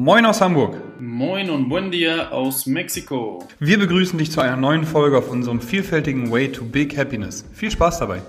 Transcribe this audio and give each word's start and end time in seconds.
Moin 0.00 0.24
aus 0.26 0.40
Hamburg. 0.40 0.76
Moin 1.00 1.50
und 1.50 1.68
buen 1.68 1.90
dia 1.90 2.28
aus 2.30 2.66
Mexiko. 2.66 3.44
Wir 3.58 3.80
begrüßen 3.80 4.16
dich 4.16 4.30
zu 4.30 4.40
einer 4.40 4.56
neuen 4.56 4.84
Folge 4.84 5.18
auf 5.18 5.28
unserem 5.28 5.60
vielfältigen 5.60 6.30
Way 6.30 6.52
to 6.52 6.64
Big 6.64 6.96
Happiness. 6.96 7.44
Viel 7.52 7.72
Spaß 7.72 7.98
dabei. 7.98 8.22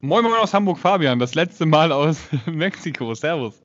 Moin 0.00 0.22
Moin 0.22 0.34
aus 0.34 0.52
Hamburg, 0.52 0.76
Fabian. 0.76 1.18
Das 1.18 1.34
letzte 1.34 1.64
Mal 1.64 1.92
aus 1.92 2.18
Mexiko. 2.46 3.14
Servus. 3.14 3.63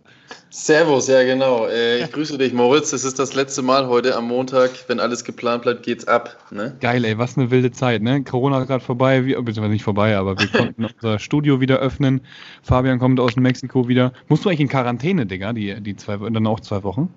Servus, 0.49 1.07
ja 1.07 1.23
genau. 1.23 1.67
Äh, 1.67 2.03
ich 2.03 2.11
grüße 2.11 2.37
dich, 2.37 2.53
Moritz. 2.53 2.91
Es 2.91 3.03
ist 3.03 3.19
das 3.19 3.35
letzte 3.35 3.61
Mal 3.61 3.87
heute 3.87 4.15
am 4.15 4.27
Montag. 4.27 4.71
Wenn 4.87 4.99
alles 4.99 5.23
geplant 5.23 5.63
bleibt, 5.63 5.83
geht's 5.83 6.07
ab. 6.07 6.37
Ne? 6.51 6.75
Geil, 6.81 7.05
ey, 7.05 7.17
was 7.17 7.37
eine 7.37 7.51
wilde 7.51 7.71
Zeit, 7.71 8.01
ne? 8.01 8.23
Corona 8.23 8.61
ist 8.61 8.67
gerade 8.67 8.83
vorbei, 8.83 9.25
wir, 9.25 9.37
beziehungsweise 9.41 9.73
nicht 9.73 9.83
vorbei, 9.83 10.17
aber 10.17 10.39
wir 10.39 10.47
konnten 10.47 10.85
unser 11.01 11.19
Studio 11.19 11.61
wieder 11.61 11.77
öffnen. 11.77 12.21
Fabian 12.63 12.99
kommt 12.99 13.19
aus 13.19 13.35
Mexiko 13.35 13.87
wieder. 13.87 14.11
Musst 14.27 14.43
du 14.43 14.49
eigentlich 14.49 14.61
in 14.61 14.69
Quarantäne, 14.69 15.25
Digga, 15.25 15.53
die, 15.53 15.79
die 15.81 15.95
zwei, 15.95 16.17
dann 16.17 16.47
auch 16.47 16.59
zwei 16.59 16.83
Wochen? 16.83 17.13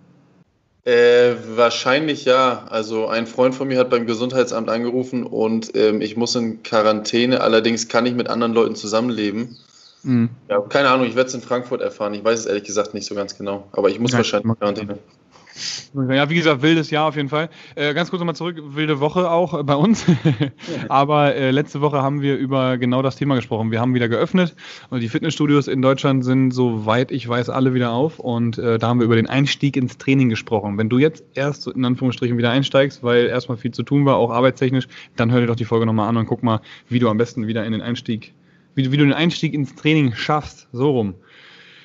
Äh, 0.85 1.35
wahrscheinlich 1.55 2.25
ja. 2.25 2.65
Also 2.69 3.07
ein 3.07 3.27
Freund 3.27 3.55
von 3.55 3.69
mir 3.69 3.79
hat 3.79 3.91
beim 3.91 4.07
Gesundheitsamt 4.07 4.69
angerufen 4.69 5.25
und 5.25 5.75
ähm, 5.77 6.01
ich 6.01 6.17
muss 6.17 6.35
in 6.35 6.63
Quarantäne. 6.63 7.41
Allerdings 7.41 7.89
kann 7.89 8.05
ich 8.05 8.15
mit 8.15 8.29
anderen 8.29 8.53
Leuten 8.53 8.75
zusammenleben. 8.75 9.57
Mhm. 10.05 10.31
Ja, 10.49 10.61
keine 10.61 10.89
Ahnung, 10.89 11.07
ich 11.07 11.15
werde 11.15 11.29
es 11.29 11.35
in 11.35 11.43
Frankfurt 11.43 11.81
erfahren. 11.81 12.15
Ich 12.15 12.25
weiß 12.25 12.41
es 12.41 12.47
ehrlich 12.47 12.65
gesagt 12.65 12.95
nicht 12.95 13.07
so 13.07 13.15
ganz 13.15 13.37
genau. 13.37 13.69
Aber 13.73 13.89
ich 13.89 13.99
muss 13.99 14.13
ja, 14.13 14.19
wahrscheinlich 14.19 14.51
in 14.51 14.59
Quarantäne. 14.59 14.99
Ja, 15.95 16.31
wie 16.31 16.37
gesagt, 16.37 16.63
wildes 16.63 16.91
Jahr 16.91 17.09
auf 17.09 17.17
jeden 17.17 17.29
Fall. 17.29 17.51
Äh, 17.75 17.93
ganz 17.93 18.11
kurz 18.11 18.21
nochmal 18.21 18.35
zurück, 18.35 18.57
wilde 18.75 19.01
Woche 19.01 19.31
auch 19.31 19.59
äh, 19.59 19.63
bei 19.63 19.75
uns. 19.75 20.05
Aber 20.89 21.35
äh, 21.35 21.51
letzte 21.51 21.81
Woche 21.81 22.03
haben 22.03 22.23
wir 22.23 22.37
über 22.37 22.79
genau 22.79 23.03
das 23.03 23.17
Thema 23.17 23.35
gesprochen. 23.35 23.71
Wir 23.71 23.81
haben 23.81 23.95
wieder 23.95 24.09
geöffnet 24.09 24.55
und 24.91 25.01
die 25.01 25.09
Fitnessstudios 25.09 25.69
in 25.69 25.83
Deutschland 25.83 26.25
sind, 26.25 26.53
soweit 26.53 27.11
ich 27.11 27.29
weiß, 27.29 27.51
alle 27.51 27.75
wieder 27.75 27.93
auf. 27.93 28.19
Und 28.19 28.59
äh, 28.59 28.79
da 28.79 28.89
haben 28.89 29.01
wir 29.01 29.05
über 29.05 29.17
den 29.17 29.27
Einstieg 29.27 29.77
ins 29.77 29.99
Training 29.99 30.31
gesprochen. 30.31 30.79
Wenn 30.79 30.89
du 30.89 30.99
jetzt 30.99 31.25
erst 31.35 31.67
in 31.67 31.85
Anführungsstrichen 31.85 32.39
wieder 32.39 32.51
einsteigst, 32.51 33.03
weil 33.03 33.27
erstmal 33.27 33.59
viel 33.59 33.73
zu 33.73 33.83
tun 33.83 34.07
war, 34.07 34.17
auch 34.17 34.31
arbeitstechnisch, 34.31 34.89
dann 35.17 35.31
hör 35.31 35.41
dir 35.41 35.47
doch 35.47 35.57
die 35.57 35.67
Folge 35.67 35.87
nochmal 35.87 36.09
an 36.09 36.17
und 36.17 36.27
guck 36.27 36.43
mal, 36.43 36.61
wie 36.89 36.99
du 36.99 37.09
am 37.09 37.19
besten 37.19 37.47
wieder 37.47 37.65
in 37.67 37.73
den 37.73 37.83
Einstieg, 37.83 38.33
wie, 38.75 38.91
wie 38.93 38.97
du 38.97 39.05
den 39.05 39.13
Einstieg 39.13 39.55
ins 39.55 39.75
Training 39.75 40.15
schaffst. 40.15 40.69
So 40.73 40.91
rum. 40.91 41.15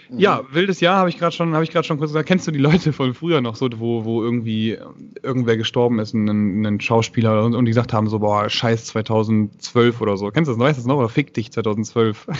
Ja, 0.09 0.43
wildes 0.51 0.79
Jahr 0.79 0.97
habe 0.97 1.09
ich 1.09 1.17
gerade 1.17 1.35
schon, 1.35 1.53
habe 1.53 1.63
ich 1.63 1.71
gerade 1.71 1.85
schon 1.85 1.97
kurz 1.97 2.11
gesagt. 2.11 2.27
Kennst 2.27 2.47
du 2.47 2.51
die 2.51 2.59
Leute 2.59 2.93
von 2.93 3.13
früher 3.13 3.41
noch 3.41 3.55
so, 3.55 3.67
wo, 3.75 4.05
wo 4.05 4.23
irgendwie 4.23 4.77
irgendwer 5.21 5.57
gestorben 5.57 5.99
ist, 5.99 6.13
ein, 6.13 6.65
ein 6.65 6.79
Schauspieler 6.79 7.43
und, 7.43 7.55
und 7.55 7.65
die 7.65 7.71
gesagt 7.71 7.93
haben 7.93 8.07
so, 8.07 8.19
boah, 8.19 8.49
Scheiß 8.49 8.85
2012 8.85 9.99
oder 9.99 10.15
so. 10.15 10.29
Kennst 10.29 10.47
du 10.47 10.53
das? 10.53 10.59
Weißt 10.59 10.77
du 10.77 10.81
das 10.81 10.87
noch? 10.87 10.97
Oder 10.97 11.09
Fick 11.09 11.33
dich 11.33 11.51
2012? 11.51 12.27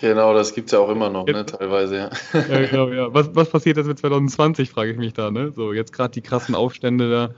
Genau, 0.00 0.34
das 0.34 0.52
gibt 0.54 0.66
es 0.66 0.72
ja 0.72 0.80
auch 0.80 0.90
immer 0.90 1.08
noch, 1.08 1.24
ne, 1.24 1.46
teilweise, 1.46 1.96
ja. 1.96 2.10
ja, 2.34 2.66
genau, 2.66 2.88
ja. 2.88 3.14
Was, 3.14 3.34
was 3.34 3.48
passiert 3.48 3.76
jetzt 3.76 3.86
mit 3.86 3.98
2020, 3.98 4.68
frage 4.68 4.90
ich 4.90 4.98
mich 4.98 5.14
da, 5.14 5.30
ne? 5.30 5.52
So, 5.52 5.72
jetzt 5.72 5.92
gerade 5.92 6.12
die 6.12 6.20
krassen 6.20 6.56
Aufstände 6.56 7.10
da 7.10 7.30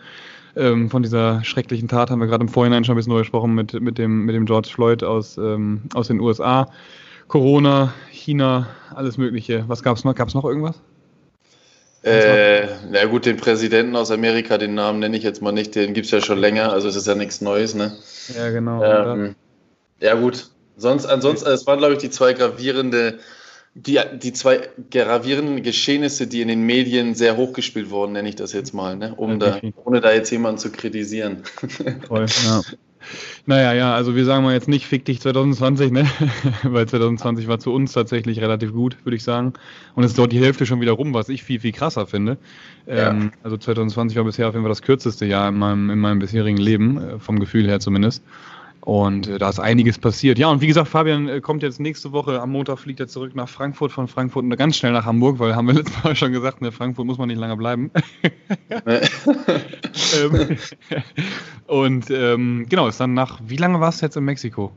ähm, 0.57 0.91
von 0.91 1.03
dieser 1.03 1.45
schrecklichen 1.45 1.89
Tat 1.89 2.11
haben 2.11 2.21
wir 2.21 2.27
gerade 2.27 2.43
im 2.43 2.49
Vorhinein 2.49 2.85
schon 2.85 2.95
ein 2.95 2.97
bisschen 2.97 3.11
drüber 3.11 3.23
gesprochen 3.23 3.55
mit, 3.55 3.73
mit, 3.81 3.99
dem, 3.99 4.25
mit 4.25 4.35
dem 4.35 4.47
George 4.47 4.69
Floyd 4.73 5.05
aus, 5.05 5.37
ähm, 5.39 5.83
aus 5.95 6.09
den 6.09 6.21
USA. 6.21 6.71
Corona, 7.29 7.93
China, 8.11 8.69
alles 8.95 9.19
Mögliche. 9.19 9.65
Was 9.69 9.83
gab 9.83 9.97
es 9.97 10.05
noch? 10.05 10.15
Gab 10.15 10.29
es 10.29 10.35
noch 10.35 10.45
irgendwas? 10.45 10.81
Äh, 12.03 12.69
na 12.89 13.05
gut, 13.07 13.27
den 13.27 13.37
Präsidenten 13.37 13.97
aus 13.97 14.13
Amerika, 14.13 14.59
den 14.59 14.75
Namen 14.75 15.01
nenne 15.01 15.17
ich 15.17 15.25
jetzt 15.25 15.43
mal 15.43 15.51
nicht, 15.51 15.75
den 15.75 15.93
gibt 15.93 16.05
es 16.05 16.13
ja 16.13 16.21
schon 16.21 16.39
länger, 16.39 16.73
also 16.73 16.87
es 16.87 16.95
ist 16.95 17.09
ja 17.09 17.17
nichts 17.17 17.41
Neues, 17.41 17.75
ne? 17.75 17.97
Ja, 18.37 18.51
genau. 18.51 18.81
Ähm, 18.85 19.35
ja, 19.99 20.15
gut. 20.15 20.51
Sonst, 20.77 21.07
ansonsten, 21.07 21.49
es 21.49 21.67
waren, 21.67 21.79
glaube 21.79 21.95
ich, 21.95 21.99
die 21.99 22.11
zwei 22.11 22.33
gravierende, 22.33 23.19
die, 23.77 24.01
die 24.23 24.33
zwei 24.33 24.71
gravierenden 24.91 25.63
Geschehnisse, 25.63 26.27
die 26.27 26.41
in 26.41 26.49
den 26.49 26.63
Medien 26.63 27.15
sehr 27.15 27.37
hochgespielt 27.37 27.91
wurden, 27.91 28.13
nenne 28.13 28.29
ich 28.29 28.37
das 28.37 28.55
jetzt 28.55 28.73
mal, 28.73 28.97
ne? 28.97 29.15
Um 29.15 29.33
ja, 29.33 29.37
da, 29.37 29.61
ohne 29.85 30.01
da 30.01 30.13
jetzt 30.13 30.31
jemanden 30.31 30.59
zu 30.59 30.73
kritisieren. 30.73 31.43
Toll, 32.09 32.25
ja. 32.45 32.63
Naja, 33.45 33.75
ja, 33.75 33.95
also 33.95 34.17
wir 34.17 34.25
sagen 34.25 34.43
mal 34.43 34.55
jetzt 34.55 34.67
nicht 34.67 34.87
fick 34.87 35.05
dich 35.05 35.21
2020, 35.21 35.93
ne? 35.93 36.07
Weil 36.63 36.89
2020 36.89 37.49
war 37.49 37.59
zu 37.59 37.71
uns 37.73 37.93
tatsächlich 37.93 38.41
relativ 38.41 38.73
gut, 38.73 38.97
würde 39.05 39.17
ich 39.17 39.23
sagen. 39.23 39.53
Und 39.95 40.05
es 40.05 40.13
ist 40.13 40.19
dort 40.19 40.33
die 40.33 40.41
Hälfte 40.41 40.65
schon 40.65 40.81
wieder 40.81 40.93
rum, 40.93 41.13
was 41.13 41.29
ich 41.29 41.45
viel, 41.45 41.61
viel 41.61 41.73
krasser 41.73 42.07
finde. 42.07 42.39
Ja. 42.87 43.11
Ähm, 43.11 43.33
also 43.43 43.59
2020 43.59 44.17
war 44.17 44.25
bisher 44.25 44.49
auf 44.49 44.55
jeden 44.55 44.65
Fall 44.65 44.71
das 44.71 44.83
kürzeste 44.83 45.27
Jahr 45.27 45.51
in 45.51 45.59
meinem, 45.59 45.91
in 45.91 45.99
meinem 45.99 46.19
bisherigen 46.19 46.57
Leben, 46.57 46.97
äh, 46.97 47.19
vom 47.19 47.39
Gefühl 47.39 47.69
her 47.69 47.79
zumindest. 47.79 48.25
Und 48.87 49.27
äh, 49.27 49.39
da 49.39 49.49
ist 49.49 49.59
einiges 49.59 49.99
passiert. 49.99 50.39
Ja, 50.39 50.49
und 50.49 50.61
wie 50.61 50.69
gesagt, 50.69 50.87
Fabian 50.87 51.29
äh, 51.29 51.41
kommt 51.41 51.65
jetzt 51.65 51.81
nächste 51.81 52.13
Woche, 52.13 52.41
am 52.41 52.53
Montag 52.53 52.79
fliegt 52.79 53.01
er 53.01 53.09
zurück 53.09 53.35
nach 53.35 53.49
Frankfurt, 53.49 53.91
von 53.91 54.07
Frankfurt 54.07 54.45
und 54.45 54.57
ganz 54.57 54.77
schnell 54.77 54.93
nach 54.93 55.05
Hamburg, 55.05 55.41
weil 55.41 55.57
haben 55.57 55.67
wir 55.67 55.75
letztes 55.75 56.05
Mal 56.05 56.15
schon 56.17 56.31
gesagt, 56.31 56.61
in 56.61 56.67
ne, 56.67 56.73
Frankfurt 56.73 57.05
muss 57.05 57.19
man 57.19 57.27
nicht 57.27 57.41
lange 57.41 57.57
bleiben. 57.57 57.91
ähm, 58.87 60.57
und 61.67 62.11
ähm, 62.11 62.67
genau, 62.69 62.87
ist 62.87 63.01
dann 63.01 63.13
nach, 63.13 63.41
wie 63.45 63.57
lange 63.57 63.81
warst 63.81 64.03
du 64.03 64.07
jetzt 64.07 64.17
in 64.17 64.25
Mexiko? 64.25 64.71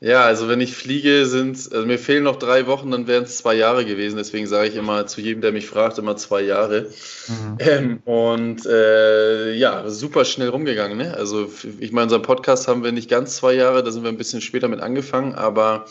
Ja, 0.00 0.22
also 0.24 0.48
wenn 0.48 0.60
ich 0.60 0.74
fliege, 0.74 1.24
sind 1.26 1.56
also 1.72 1.86
mir 1.86 1.98
fehlen 1.98 2.24
noch 2.24 2.36
drei 2.36 2.66
Wochen, 2.66 2.90
dann 2.90 3.06
wären 3.06 3.24
es 3.24 3.38
zwei 3.38 3.54
Jahre 3.54 3.84
gewesen. 3.84 4.16
Deswegen 4.16 4.46
sage 4.46 4.68
ich 4.68 4.76
immer 4.76 5.06
zu 5.06 5.20
jedem, 5.20 5.40
der 5.40 5.52
mich 5.52 5.66
fragt, 5.66 5.98
immer 5.98 6.16
zwei 6.16 6.42
Jahre. 6.42 6.90
Mhm. 7.28 7.56
Ähm, 7.60 8.02
und 8.04 8.66
äh, 8.66 9.52
ja, 9.54 9.88
super 9.88 10.24
schnell 10.24 10.48
rumgegangen. 10.48 10.98
Ne? 10.98 11.14
Also 11.16 11.50
ich 11.78 11.92
meine, 11.92 12.04
unser 12.04 12.18
Podcast 12.18 12.68
haben 12.68 12.84
wir 12.84 12.92
nicht 12.92 13.08
ganz 13.08 13.36
zwei 13.36 13.54
Jahre, 13.54 13.82
da 13.82 13.90
sind 13.90 14.02
wir 14.02 14.10
ein 14.10 14.18
bisschen 14.18 14.40
später 14.40 14.68
mit 14.68 14.80
angefangen, 14.80 15.34
aber 15.34 15.86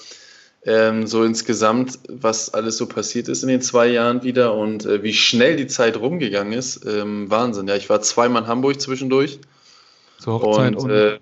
ähm, 0.65 1.07
so 1.07 1.23
insgesamt, 1.23 1.99
was 2.07 2.53
alles 2.53 2.77
so 2.77 2.87
passiert 2.87 3.27
ist 3.27 3.43
in 3.43 3.49
den 3.49 3.61
zwei 3.61 3.87
Jahren 3.87 4.23
wieder 4.23 4.53
und 4.53 4.85
äh, 4.85 5.03
wie 5.03 5.13
schnell 5.13 5.55
die 5.55 5.67
Zeit 5.67 5.97
rumgegangen 5.97 6.53
ist, 6.53 6.85
ähm, 6.85 7.29
Wahnsinn. 7.29 7.67
Ja, 7.67 7.75
ich 7.75 7.89
war 7.89 8.01
zweimal 8.01 8.43
in 8.43 8.47
Hamburg 8.47 8.79
zwischendurch. 8.79 9.39
Zur 10.19 10.41
Hochzeit 10.41 10.75
und 10.77 10.89
äh, 10.89 11.19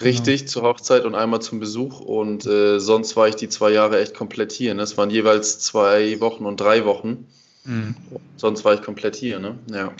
Richtig, 0.00 0.40
genau. 0.40 0.50
zur 0.50 0.62
Hochzeit 0.62 1.04
und 1.04 1.14
einmal 1.14 1.40
zum 1.40 1.60
Besuch. 1.60 2.00
Und 2.00 2.46
äh, 2.46 2.78
sonst 2.78 3.16
war 3.16 3.28
ich 3.28 3.36
die 3.36 3.48
zwei 3.48 3.70
Jahre 3.70 4.00
echt 4.00 4.14
komplett 4.14 4.52
hier. 4.52 4.74
Ne? 4.74 4.82
Es 4.82 4.96
waren 4.98 5.10
jeweils 5.10 5.58
zwei 5.58 6.20
Wochen 6.20 6.44
und 6.44 6.60
drei 6.60 6.84
Wochen. 6.84 7.26
Mhm. 7.64 7.94
Sonst 8.36 8.64
war 8.64 8.74
ich 8.74 8.82
komplett 8.82 9.16
hier, 9.16 9.38
ne? 9.38 9.58
Ja. 9.70 9.92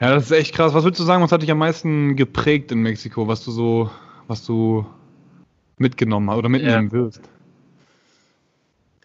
Ja, 0.00 0.14
das 0.14 0.24
ist 0.24 0.32
echt 0.32 0.54
krass. 0.54 0.74
Was 0.74 0.84
würdest 0.84 1.00
du 1.00 1.04
sagen, 1.04 1.22
was 1.22 1.32
hat 1.32 1.42
dich 1.42 1.50
am 1.50 1.58
meisten 1.58 2.16
geprägt 2.16 2.70
in 2.70 2.80
Mexiko, 2.80 3.26
was 3.26 3.44
du 3.44 3.50
so, 3.50 3.90
was 4.26 4.44
du 4.44 4.84
mitgenommen 5.78 6.30
hast 6.30 6.38
oder 6.38 6.48
mitnehmen 6.48 6.88
ja. 6.88 6.92
wirst? 6.92 7.20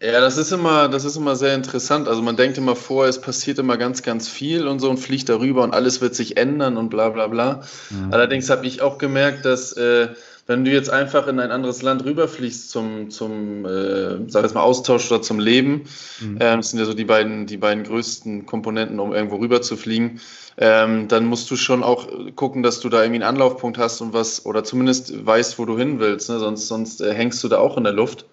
Ja, 0.04 0.20
das 0.20 0.36
ist 0.36 0.52
immer, 0.52 0.88
das 0.88 1.06
ist 1.06 1.16
immer 1.16 1.34
sehr 1.34 1.54
interessant. 1.54 2.08
Also 2.08 2.20
man 2.20 2.36
denkt 2.36 2.58
immer 2.58 2.76
vor, 2.76 3.06
es 3.06 3.20
passiert 3.22 3.58
immer 3.58 3.78
ganz, 3.78 4.02
ganz 4.02 4.28
viel 4.28 4.68
und 4.68 4.78
so 4.78 4.90
und 4.90 4.98
fliegt 4.98 5.30
darüber 5.30 5.62
und 5.62 5.72
alles 5.72 6.02
wird 6.02 6.14
sich 6.14 6.36
ändern 6.36 6.76
und 6.76 6.90
bla 6.90 7.08
bla 7.08 7.26
bla. 7.26 7.62
Mhm. 7.88 8.12
Allerdings 8.12 8.50
habe 8.50 8.66
ich 8.66 8.82
auch 8.82 8.98
gemerkt, 8.98 9.46
dass 9.46 9.72
äh, 9.72 10.08
wenn 10.46 10.66
du 10.66 10.70
jetzt 10.70 10.90
einfach 10.90 11.26
in 11.26 11.40
ein 11.40 11.50
anderes 11.50 11.80
Land 11.80 12.04
rüberfliegst 12.04 12.68
zum, 12.68 13.08
zum 13.08 13.64
äh, 13.64 14.28
sag 14.28 14.42
jetzt 14.42 14.54
mal, 14.54 14.60
Austausch 14.60 15.10
oder 15.10 15.22
zum 15.22 15.38
Leben, 15.38 15.84
mhm. 16.20 16.36
äh, 16.36 16.54
das 16.54 16.68
sind 16.68 16.80
ja 16.80 16.84
so 16.84 16.92
die 16.92 17.06
beiden, 17.06 17.46
die 17.46 17.56
beiden 17.56 17.84
größten 17.84 18.44
Komponenten, 18.44 19.00
um 19.00 19.14
irgendwo 19.14 19.36
rüber 19.36 19.62
zu 19.62 19.78
fliegen, 19.78 20.20
ähm, 20.58 21.08
dann 21.08 21.24
musst 21.24 21.50
du 21.50 21.56
schon 21.56 21.82
auch 21.82 22.08
gucken, 22.36 22.62
dass 22.62 22.80
du 22.80 22.90
da 22.90 22.98
irgendwie 22.98 23.22
einen 23.22 23.36
Anlaufpunkt 23.36 23.78
hast 23.78 24.02
und 24.02 24.12
was, 24.12 24.44
oder 24.44 24.64
zumindest 24.64 25.24
weißt, 25.24 25.58
wo 25.58 25.64
du 25.64 25.78
hin 25.78 25.98
willst, 25.98 26.28
ne? 26.28 26.38
sonst, 26.38 26.68
sonst 26.68 27.00
äh, 27.00 27.14
hängst 27.14 27.42
du 27.42 27.48
da 27.48 27.56
auch 27.56 27.78
in 27.78 27.84
der 27.84 27.94
Luft. 27.94 28.26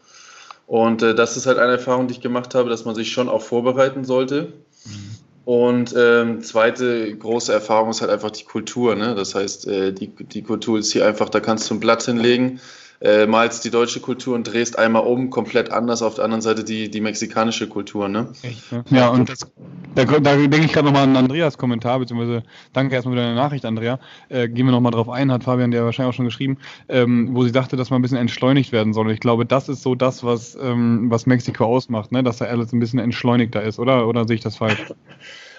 Und 0.72 1.02
äh, 1.02 1.14
das 1.14 1.36
ist 1.36 1.48
halt 1.48 1.60
eine 1.60 1.74
Erfahrung, 1.74 2.08
die 2.08 2.14
ich 2.14 2.22
gemacht 2.22 2.56
habe, 2.56 2.70
dass 2.70 2.86
man 2.86 2.96
sich 2.96 3.12
schon 3.12 3.28
auch 3.28 3.42
vorbereiten 3.42 4.06
sollte. 4.06 4.54
Mhm. 4.86 5.18
Und 5.44 5.94
ähm, 5.98 6.42
zweite 6.44 7.14
große 7.14 7.52
Erfahrung 7.52 7.90
ist 7.90 8.00
halt 8.00 8.10
einfach 8.10 8.32
die 8.32 8.46
Kultur. 8.46 8.96
Ne? 8.96 9.14
Das 9.14 9.36
heißt, 9.36 9.68
äh, 9.68 9.92
die, 9.92 10.08
die 10.08 10.44
Kultur 10.44 10.80
ist 10.80 10.94
hier 10.94 11.06
einfach, 11.06 11.28
da 11.28 11.42
kannst 11.42 11.70
du 11.70 11.74
ein 11.74 11.82
Blatt 11.82 12.04
hinlegen, 12.04 12.62
äh, 13.02 13.26
malst 13.26 13.66
die 13.66 13.72
deutsche 13.72 14.00
Kultur 14.00 14.36
und 14.36 14.44
drehst 14.44 14.78
einmal 14.78 15.04
um, 15.04 15.30
komplett 15.32 15.72
anders 15.72 16.02
auf 16.02 16.16
der 16.16 16.26
anderen 16.26 16.42
Seite 16.42 16.64
die, 16.64 16.90
die 16.90 17.02
mexikanische 17.02 17.68
Kultur. 17.68 18.08
Ne? 18.08 18.28
Echt, 18.44 18.72
ne? 18.72 18.84
Ja, 18.92 19.10
und 19.10 19.28
das, 19.28 19.52
da, 19.96 20.06
da 20.06 20.36
denke 20.36 20.66
ich 20.66 20.72
gerade 20.72 20.86
nochmal 20.86 21.04
an 21.04 21.18
Andreas 21.18 21.58
Kommentar, 21.58 22.00
beziehungsweise 22.00 22.44
danke 22.74 22.94
erstmal 22.94 23.16
für 23.16 23.22
deine 23.22 23.36
Nachricht, 23.36 23.66
Andrea. 23.66 24.00
Äh, 24.30 24.48
gehen 24.50 24.68
wir 24.68 24.72
nochmal 24.72 24.92
drauf 24.92 25.10
ein, 25.10 25.32
hat 25.32 25.44
Fabian 25.44 25.72
ja 25.72 25.84
wahrscheinlich 25.84 26.14
auch 26.14 26.16
schon 26.16 26.26
geschrieben, 26.26 26.58
ähm, 26.90 27.30
wo 27.32 27.44
sie 27.44 27.52
dachte, 27.52 27.76
dass 27.76 27.90
man 27.90 28.00
ein 28.00 28.02
bisschen 28.04 28.20
entschleunigt 28.20 28.72
werden 28.72 28.94
soll. 28.94 29.08
Und 29.08 29.14
ich 29.14 29.20
glaube, 29.20 29.46
das 29.48 29.68
ist 29.68 29.82
so 29.82 29.96
das, 29.96 30.24
was, 30.24 30.56
ähm, 30.62 31.10
was 31.10 31.26
Mexiko 31.26 31.66
ausmacht, 31.66 32.12
ne? 32.12 32.24
dass 32.24 32.38
da 32.38 32.46
alles 32.46 32.72
ein 32.72 32.80
bisschen 32.80 33.00
entschleunigter 33.00 33.64
ist, 33.64 33.80
oder? 33.80 34.08
Oder 34.08 34.28
sehe 34.28 34.36
ich 34.36 34.44
das 34.44 34.58
falsch? 34.58 34.86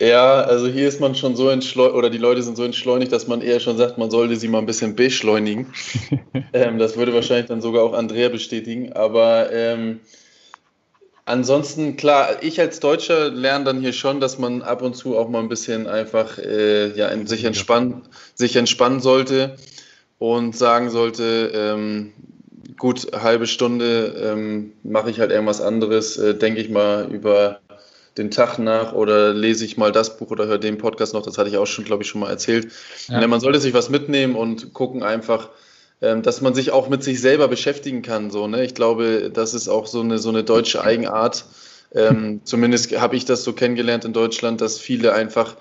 Ja, 0.00 0.40
also 0.40 0.66
hier 0.66 0.88
ist 0.88 0.98
man 0.98 1.14
schon 1.14 1.36
so 1.36 1.50
entschleunigt, 1.50 1.94
oder 1.94 2.08
die 2.08 2.18
Leute 2.18 2.42
sind 2.42 2.56
so 2.56 2.64
entschleunigt, 2.64 3.12
dass 3.12 3.28
man 3.28 3.42
eher 3.42 3.60
schon 3.60 3.76
sagt, 3.76 3.98
man 3.98 4.10
sollte 4.10 4.36
sie 4.36 4.48
mal 4.48 4.58
ein 4.58 4.66
bisschen 4.66 4.96
beschleunigen. 4.96 5.66
ähm, 6.54 6.78
das 6.78 6.96
würde 6.96 7.12
wahrscheinlich 7.12 7.48
dann 7.48 7.60
sogar 7.60 7.84
auch 7.84 7.92
Andrea 7.92 8.30
bestätigen. 8.30 8.94
Aber 8.94 9.52
ähm, 9.52 10.00
ansonsten, 11.26 11.98
klar, 11.98 12.42
ich 12.42 12.58
als 12.58 12.80
Deutscher 12.80 13.28
lerne 13.28 13.66
dann 13.66 13.80
hier 13.80 13.92
schon, 13.92 14.20
dass 14.20 14.38
man 14.38 14.62
ab 14.62 14.80
und 14.80 14.96
zu 14.96 15.18
auch 15.18 15.28
mal 15.28 15.40
ein 15.40 15.50
bisschen 15.50 15.86
einfach 15.86 16.38
äh, 16.38 16.96
ja, 16.96 17.10
sich, 17.26 17.44
entspannen, 17.44 18.02
sich 18.34 18.56
entspannen 18.56 19.00
sollte. 19.00 19.56
und 20.18 20.56
sagen 20.56 20.90
sollte, 20.90 21.50
ähm, 21.54 22.12
gut, 22.78 23.08
halbe 23.12 23.46
Stunde 23.46 24.32
ähm, 24.32 24.72
mache 24.82 25.10
ich 25.10 25.20
halt 25.20 25.30
irgendwas 25.30 25.60
anderes, 25.60 26.16
äh, 26.18 26.34
denke 26.34 26.60
ich 26.60 26.70
mal 26.70 27.08
über 27.10 27.60
den 28.18 28.30
Tag 28.30 28.58
nach 28.58 28.92
oder 28.92 29.32
lese 29.32 29.64
ich 29.64 29.76
mal 29.76 29.92
das 29.92 30.16
Buch 30.16 30.30
oder 30.30 30.46
höre 30.46 30.58
den 30.58 30.78
Podcast 30.78 31.14
noch, 31.14 31.22
das 31.22 31.38
hatte 31.38 31.48
ich 31.48 31.56
auch 31.56 31.66
schon, 31.66 31.84
glaube 31.84 32.02
ich, 32.02 32.08
schon 32.08 32.20
mal 32.20 32.30
erzählt. 32.30 32.70
Ja. 33.08 33.26
Man 33.26 33.40
sollte 33.40 33.60
sich 33.60 33.74
was 33.74 33.88
mitnehmen 33.88 34.34
und 34.34 34.72
gucken 34.74 35.02
einfach, 35.02 35.48
ähm, 36.02 36.22
dass 36.22 36.40
man 36.40 36.54
sich 36.54 36.72
auch 36.72 36.88
mit 36.88 37.04
sich 37.04 37.20
selber 37.20 37.48
beschäftigen 37.48 38.02
kann. 38.02 38.30
So, 38.30 38.46
ne? 38.48 38.64
Ich 38.64 38.74
glaube, 38.74 39.30
das 39.32 39.54
ist 39.54 39.68
auch 39.68 39.86
so 39.86 40.00
eine, 40.00 40.18
so 40.18 40.30
eine 40.30 40.44
deutsche 40.44 40.82
Eigenart. 40.82 41.44
Ähm, 41.94 42.40
zumindest 42.44 42.98
habe 42.98 43.16
ich 43.16 43.24
das 43.24 43.44
so 43.44 43.52
kennengelernt 43.52 44.04
in 44.04 44.12
Deutschland, 44.12 44.60
dass 44.60 44.78
viele 44.78 45.12
einfach 45.12 45.56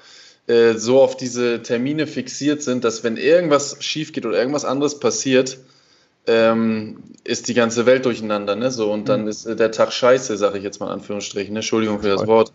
äh, 0.47 0.73
so 0.73 1.01
auf 1.01 1.17
diese 1.17 1.61
Termine 1.61 2.07
fixiert 2.07 2.63
sind, 2.63 2.83
dass 2.83 3.03
wenn 3.03 3.17
irgendwas 3.17 3.77
schief 3.81 4.13
geht 4.13 4.25
oder 4.25 4.37
irgendwas 4.37 4.65
anderes 4.65 4.99
passiert, 4.99 5.59
ähm, 6.27 7.03
ist 7.23 7.47
die 7.47 7.53
ganze 7.53 7.85
Welt 7.85 8.05
durcheinander, 8.05 8.55
ne? 8.55 8.71
So, 8.71 8.91
und 8.91 9.09
dann 9.09 9.23
mhm. 9.23 9.27
ist 9.27 9.45
äh, 9.45 9.55
der 9.55 9.71
Tag 9.71 9.91
scheiße, 9.91 10.37
sage 10.37 10.57
ich 10.57 10.63
jetzt 10.63 10.79
mal 10.79 10.87
in 10.87 10.93
Anführungsstrichen. 10.93 11.53
Ne? 11.53 11.59
Entschuldigung 11.59 12.01
für 12.01 12.09
das 12.09 12.27
Wort. 12.27 12.53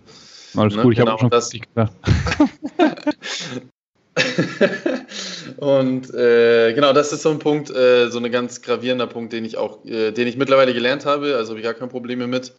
Alles 0.56 0.76
ne? 0.76 0.82
gut, 0.82 0.92
ich 0.92 0.98
genau, 0.98 1.12
habe 1.12 1.20
schon 1.20 1.30
das. 1.30 1.52
und 5.56 6.14
äh, 6.14 6.72
genau, 6.72 6.92
das 6.92 7.12
ist 7.12 7.22
so 7.22 7.30
ein 7.30 7.40
Punkt, 7.40 7.70
äh, 7.70 8.08
so 8.10 8.18
ein 8.18 8.30
ganz 8.30 8.62
gravierender 8.62 9.08
Punkt, 9.08 9.32
den 9.32 9.44
ich 9.44 9.56
auch, 9.56 9.84
äh, 9.84 10.12
den 10.12 10.28
ich 10.28 10.36
mittlerweile 10.36 10.72
gelernt 10.72 11.04
habe, 11.04 11.34
also 11.36 11.50
habe 11.50 11.60
ich 11.60 11.64
gar 11.64 11.74
kein 11.74 11.88
Problem 11.88 12.18
mehr 12.18 12.28
mit. 12.28 12.52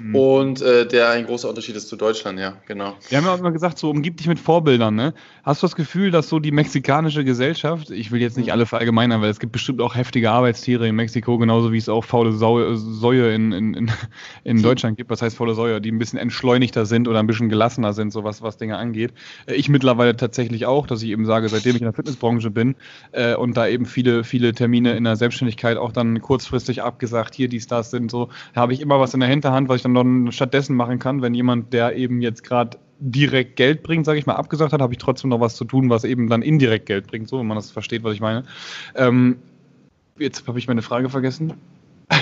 Mhm. 0.00 0.14
Und 0.14 0.62
äh, 0.62 0.86
der 0.86 1.10
ein 1.10 1.26
großer 1.26 1.48
Unterschied 1.48 1.76
ist 1.76 1.88
zu 1.88 1.96
Deutschland, 1.96 2.40
ja, 2.40 2.56
genau. 2.66 2.96
Wir 3.08 3.18
haben 3.18 3.24
ja 3.26 3.34
auch 3.34 3.38
immer 3.38 3.52
gesagt, 3.52 3.78
so 3.78 3.90
umgib 3.90 4.16
dich 4.16 4.26
mit 4.26 4.38
Vorbildern, 4.38 4.94
ne? 4.94 5.12
Hast 5.42 5.62
du 5.62 5.66
das 5.66 5.76
Gefühl, 5.76 6.10
dass 6.10 6.28
so 6.28 6.38
die 6.38 6.52
mexikanische 6.52 7.22
Gesellschaft, 7.22 7.90
ich 7.90 8.10
will 8.10 8.22
jetzt 8.22 8.38
nicht 8.38 8.50
alle 8.50 8.64
verallgemeinern, 8.64 9.20
weil 9.20 9.30
es 9.30 9.40
gibt 9.40 9.52
bestimmt 9.52 9.82
auch 9.82 9.94
heftige 9.94 10.30
Arbeitstiere 10.30 10.88
in 10.88 10.96
Mexiko, 10.96 11.36
genauso 11.36 11.70
wie 11.70 11.78
es 11.78 11.90
auch 11.90 12.04
faule 12.04 12.32
Sau 12.32 12.74
Säue 12.74 13.34
in, 13.34 13.52
in, 13.52 13.74
in, 13.74 13.92
in 14.44 14.62
Deutschland 14.62 14.96
gibt, 14.96 15.10
was 15.10 15.20
heißt 15.20 15.36
faule 15.36 15.54
Säue, 15.54 15.82
die 15.82 15.92
ein 15.92 15.98
bisschen 15.98 16.18
entschleunigter 16.18 16.86
sind 16.86 17.08
oder 17.08 17.18
ein 17.18 17.26
bisschen 17.26 17.50
gelassener 17.50 17.92
sind, 17.92 18.10
so 18.10 18.24
was, 18.24 18.40
was 18.40 18.56
Dinge 18.56 18.78
angeht. 18.78 19.12
Äh, 19.46 19.54
ich 19.54 19.68
mittlerweile 19.68 20.16
tatsächlich 20.16 20.64
auch, 20.64 20.86
dass 20.94 21.02
ich 21.02 21.10
eben 21.10 21.26
sage, 21.26 21.48
seitdem 21.48 21.76
ich 21.76 21.82
in 21.82 21.86
der 21.86 21.92
Fitnessbranche 21.92 22.50
bin 22.50 22.76
äh, 23.12 23.34
und 23.34 23.56
da 23.56 23.66
eben 23.66 23.86
viele, 23.86 24.24
viele 24.24 24.54
Termine 24.54 24.96
in 24.96 25.04
der 25.04 25.16
Selbstständigkeit 25.16 25.76
auch 25.76 25.92
dann 25.92 26.20
kurzfristig 26.20 26.82
abgesagt, 26.82 27.34
hier, 27.34 27.48
dies, 27.48 27.66
das 27.66 27.90
sind 27.90 28.10
so, 28.10 28.28
habe 28.54 28.72
ich 28.72 28.80
immer 28.80 29.00
was 29.00 29.14
in 29.14 29.20
der 29.20 29.28
Hinterhand, 29.28 29.68
was 29.68 29.76
ich 29.76 29.82
dann 29.82 29.94
dann 29.94 30.32
stattdessen 30.32 30.76
machen 30.76 30.98
kann, 30.98 31.22
wenn 31.22 31.34
jemand, 31.34 31.72
der 31.72 31.96
eben 31.96 32.20
jetzt 32.20 32.42
gerade 32.42 32.78
direkt 33.00 33.56
Geld 33.56 33.82
bringt, 33.82 34.06
sage 34.06 34.18
ich 34.18 34.26
mal, 34.26 34.34
abgesagt 34.34 34.72
hat, 34.72 34.80
habe 34.80 34.94
ich 34.94 34.98
trotzdem 34.98 35.30
noch 35.30 35.40
was 35.40 35.56
zu 35.56 35.64
tun, 35.64 35.90
was 35.90 36.04
eben 36.04 36.28
dann 36.28 36.42
indirekt 36.42 36.86
Geld 36.86 37.06
bringt, 37.06 37.28
so, 37.28 37.38
wenn 37.38 37.46
man 37.46 37.56
das 37.56 37.70
versteht, 37.70 38.04
was 38.04 38.14
ich 38.14 38.20
meine. 38.20 38.44
Ähm, 38.94 39.38
jetzt 40.18 40.46
habe 40.46 40.58
ich 40.58 40.68
meine 40.68 40.82
Frage 40.82 41.10
vergessen. 41.10 41.54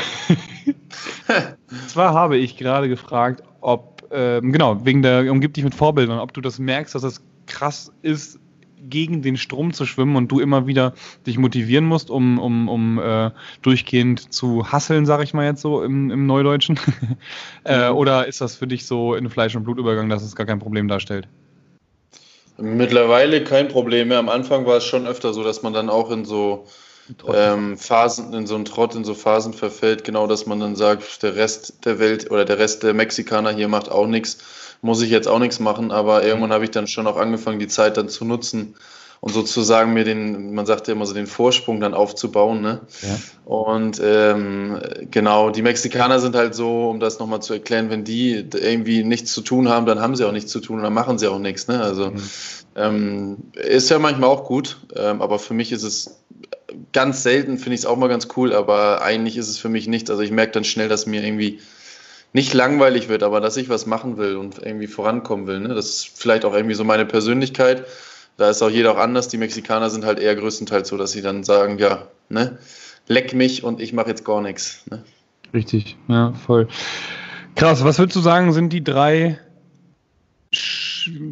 Zwar 1.89 2.15
habe 2.15 2.37
ich 2.37 2.57
gerade 2.57 2.89
gefragt, 2.89 3.43
ob, 3.61 4.09
ähm, 4.11 4.53
genau, 4.53 4.85
wegen 4.85 5.03
der 5.03 5.31
Umgib 5.31 5.55
dich 5.55 5.65
mit 5.65 5.75
Vorbildern, 5.75 6.19
ob 6.19 6.33
du 6.33 6.41
das 6.41 6.59
merkst, 6.59 6.95
dass 6.95 7.03
das 7.03 7.23
krass 7.47 7.93
ist, 8.03 8.39
gegen 8.89 9.23
den 9.23 9.37
Strom 9.37 9.73
zu 9.73 9.87
schwimmen 9.87 10.17
und 10.17 10.29
du 10.29 10.41
immer 10.41 10.67
wieder 10.67 10.95
dich 11.27 11.39
motivieren 11.39 11.85
musst, 11.85 12.11
um, 12.11 12.39
um, 12.39 12.69
um 12.69 12.99
äh, 12.99 13.31
durchgehend 13.63 14.33
zu 14.33 14.71
hasseln, 14.71 15.07
sag 15.07 15.23
ich 15.23 15.35
mal 15.35 15.47
jetzt 15.47 15.63
so 15.63 15.83
im, 15.83 16.11
im 16.11 16.27
Neudeutschen? 16.27 16.79
äh, 17.65 17.91
mhm. 17.91 17.97
oder 17.97 18.27
ist 18.27 18.41
das 18.41 18.57
für 18.57 18.67
dich 18.67 18.87
so 18.87 19.15
in 19.15 19.29
Fleisch- 19.31 19.57
und 19.57 19.65
Blutübergang, 19.65 20.09
dass 20.09 20.23
es 20.23 20.37
gar 20.37 20.47
kein 20.47 20.59
Problem 20.59 20.89
darstellt? 20.89 21.29
Mittlerweile 22.59 23.43
kein 23.45 23.69
Problem 23.69 24.09
mehr. 24.09 24.19
Am 24.19 24.29
Anfang 24.29 24.67
war 24.67 24.77
es 24.77 24.85
schon 24.85 25.07
öfter 25.07 25.33
so, 25.33 25.43
dass 25.43 25.63
man 25.63 25.73
dann 25.73 25.89
auch 25.89 26.11
in 26.11 26.25
so 26.25 26.67
ähm, 27.33 27.77
Phasen, 27.77 28.33
in 28.33 28.47
so 28.47 28.55
einen 28.55 28.65
Trott, 28.65 28.95
in 28.95 29.05
so 29.05 29.15
Phasen 29.15 29.53
verfällt, 29.53 30.05
genau, 30.05 30.27
dass 30.27 30.47
man 30.47 30.61
dann 30.61 30.77
sagt, 30.77 31.23
der 31.23 31.35
Rest 31.35 31.85
der 31.85 31.99
Welt 31.99 32.31
oder 32.31 32.45
der 32.45 32.59
Rest 32.59 32.83
der 32.83 32.95
Mexikaner 32.95 33.51
hier 33.51 33.69
macht 33.69 33.91
auch 33.91 34.07
nichts 34.07 34.39
muss 34.83 35.01
ich 35.01 35.11
jetzt 35.11 35.29
auch 35.29 35.39
nichts 35.39 35.61
machen, 35.61 35.91
aber 35.91 36.25
irgendwann 36.25 36.53
habe 36.53 36.65
ich 36.65 36.71
dann 36.71 36.87
schon 36.87 37.07
auch 37.07 37.17
angefangen, 37.17 37.59
die 37.59 37.69
Zeit 37.69 37.97
dann 37.97 38.09
zu 38.09 38.25
nutzen 38.25 38.75
und 39.21 39.33
sozusagen 39.33 39.93
mir 39.93 40.03
den, 40.03 40.53
man 40.53 40.67
sagt 40.67 40.89
ja 40.89 40.95
immer 40.95 41.07
so, 41.07 41.15
den 41.15 41.29
Vorsprung 41.29 41.79
dann 41.79 41.95
aufzubauen. 41.95 42.61
Ne? 42.61 42.81
Ja. 43.03 43.19
Und 43.45 44.01
ähm, 44.05 44.81
genau, 45.13 45.51
die 45.51 45.63
Mexikaner 45.63 46.19
sind 46.19 46.35
halt 46.35 46.57
so, 46.57 46.91
um 46.91 46.99
das 46.99 47.21
nochmal 47.21 47.41
zu 47.41 47.53
erklären, 47.53 47.89
wenn 47.89 48.03
die 48.03 48.45
irgendwie 48.53 49.05
nichts 49.05 49.33
zu 49.33 49.41
tun 49.41 49.69
haben, 49.69 49.87
dann 49.87 50.01
haben 50.01 50.17
sie 50.17 50.27
auch 50.27 50.33
nichts 50.33 50.51
zu 50.51 50.59
tun 50.59 50.79
und 50.79 50.83
dann 50.83 50.93
machen 50.93 51.19
sie 51.19 51.29
auch 51.29 51.39
nichts. 51.39 51.69
Ne? 51.69 51.81
Also 51.81 52.11
mhm. 52.11 52.23
ähm, 52.75 53.37
ist 53.55 53.91
ja 53.91 54.01
manchmal 54.01 54.29
auch 54.29 54.43
gut, 54.43 54.79
ähm, 54.97 55.23
aber 55.23 55.39
für 55.39 55.55
mich 55.55 55.71
ist 55.71 55.85
es 55.85 56.19
ganz 56.93 57.23
selten, 57.23 57.59
finde 57.59 57.75
ich 57.75 57.83
es 57.83 57.87
auch 57.87 57.97
mal 57.97 58.09
ganz 58.09 58.27
cool, 58.37 58.53
aber 58.53 59.03
eigentlich 59.03 59.37
ist 59.37 59.49
es 59.49 59.57
für 59.57 59.69
mich 59.69 59.87
nichts. 59.87 60.11
Also 60.11 60.25
ich 60.25 60.33
merke 60.33 60.51
dann 60.51 60.65
schnell, 60.65 60.89
dass 60.89 61.07
mir 61.07 61.25
irgendwie 61.25 61.61
nicht 62.33 62.55
langweilig 62.55 63.09
wird, 63.09 63.23
aber 63.23 63.41
dass 63.41 63.57
ich 63.57 63.69
was 63.69 63.87
machen 63.87 64.17
will 64.17 64.37
und 64.37 64.59
irgendwie 64.59 64.87
vorankommen 64.87 65.47
will. 65.47 65.61
Ne? 65.61 65.69
Das 65.69 65.87
ist 65.87 66.19
vielleicht 66.19 66.45
auch 66.45 66.55
irgendwie 66.55 66.75
so 66.75 66.85
meine 66.85 67.05
Persönlichkeit. 67.05 67.85
Da 68.39 68.49
ist 68.49 68.63
auch 68.63 68.71
jeder 68.71 68.93
auch 68.93 68.99
anders. 68.99 69.29
Die 69.29 69.37
Mexikaner 69.37 69.91
sind 69.91 70.05
halt 70.05 70.19
eher 70.19 70.35
größtenteils 70.35 70.89
so, 70.89 70.97
dass 70.97 71.13
sie 71.13 71.23
dann 71.23 71.45
sagen, 71.45 71.79
ja, 71.79 72.07
ne, 72.31 72.59
leck 73.07 73.35
mich 73.35 73.63
und 73.63 73.81
ich 73.81 73.93
mache 73.93 74.09
jetzt 74.09 74.25
gar 74.25 74.41
nichts. 74.41 74.85
Ne? 74.91 75.05
Richtig, 75.53 75.97
ja, 76.09 76.33
voll. 76.33 76.69
Krass, 77.55 77.85
was 77.85 77.99
würdest 77.99 78.17
du 78.17 78.21
sagen, 78.21 78.53
sind 78.53 78.73
die 78.73 78.83
drei 78.83 79.39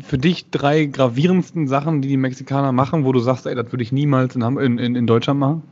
für 0.02 0.18
dich 0.18 0.50
drei 0.50 0.86
gravierendsten 0.86 1.68
Sachen, 1.68 2.02
die 2.02 2.08
die 2.08 2.16
Mexikaner 2.16 2.72
machen, 2.72 3.04
wo 3.04 3.12
du 3.12 3.20
sagst, 3.20 3.46
ey, 3.46 3.54
das 3.54 3.72
würde 3.72 3.82
ich 3.82 3.92
niemals 3.92 4.34
in, 4.34 4.42
in, 4.58 4.96
in 4.96 5.06
Deutschland 5.06 5.38
machen? 5.38 5.62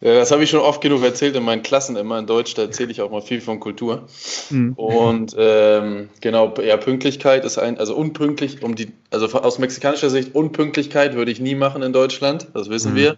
Das 0.00 0.30
habe 0.30 0.44
ich 0.44 0.50
schon 0.50 0.60
oft 0.60 0.80
genug 0.80 1.02
erzählt 1.02 1.34
in 1.36 1.42
meinen 1.42 1.62
Klassen 1.62 1.96
immer 1.96 2.18
in 2.18 2.26
Deutsch, 2.26 2.54
da 2.54 2.62
erzähle 2.62 2.90
ich 2.90 3.00
auch 3.00 3.10
mal 3.10 3.22
viel 3.22 3.40
von 3.40 3.60
Kultur. 3.60 4.06
Mhm. 4.50 4.72
Und 4.74 5.34
ähm, 5.38 6.08
genau, 6.20 6.54
ja, 6.62 6.76
Pünktlichkeit 6.76 7.44
ist 7.44 7.58
ein, 7.58 7.78
also 7.78 7.94
unpünktlich, 7.94 8.62
um 8.62 8.74
die, 8.74 8.92
also 9.10 9.26
aus 9.38 9.58
mexikanischer 9.58 10.10
Sicht, 10.10 10.34
Unpünktlichkeit 10.34 11.14
würde 11.14 11.30
ich 11.30 11.40
nie 11.40 11.54
machen 11.54 11.82
in 11.82 11.92
Deutschland, 11.92 12.48
das 12.54 12.68
wissen 12.68 12.92
mhm. 12.92 12.96
wir. 12.96 13.16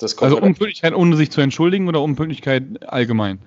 also 0.00 0.36
Unpünktlichkeit 0.36 0.94
ohne 0.94 1.16
sich 1.16 1.30
zu 1.30 1.40
entschuldigen 1.40 1.88
oder 1.88 2.02
Unpünktlichkeit 2.02 2.88
allgemein? 2.88 3.38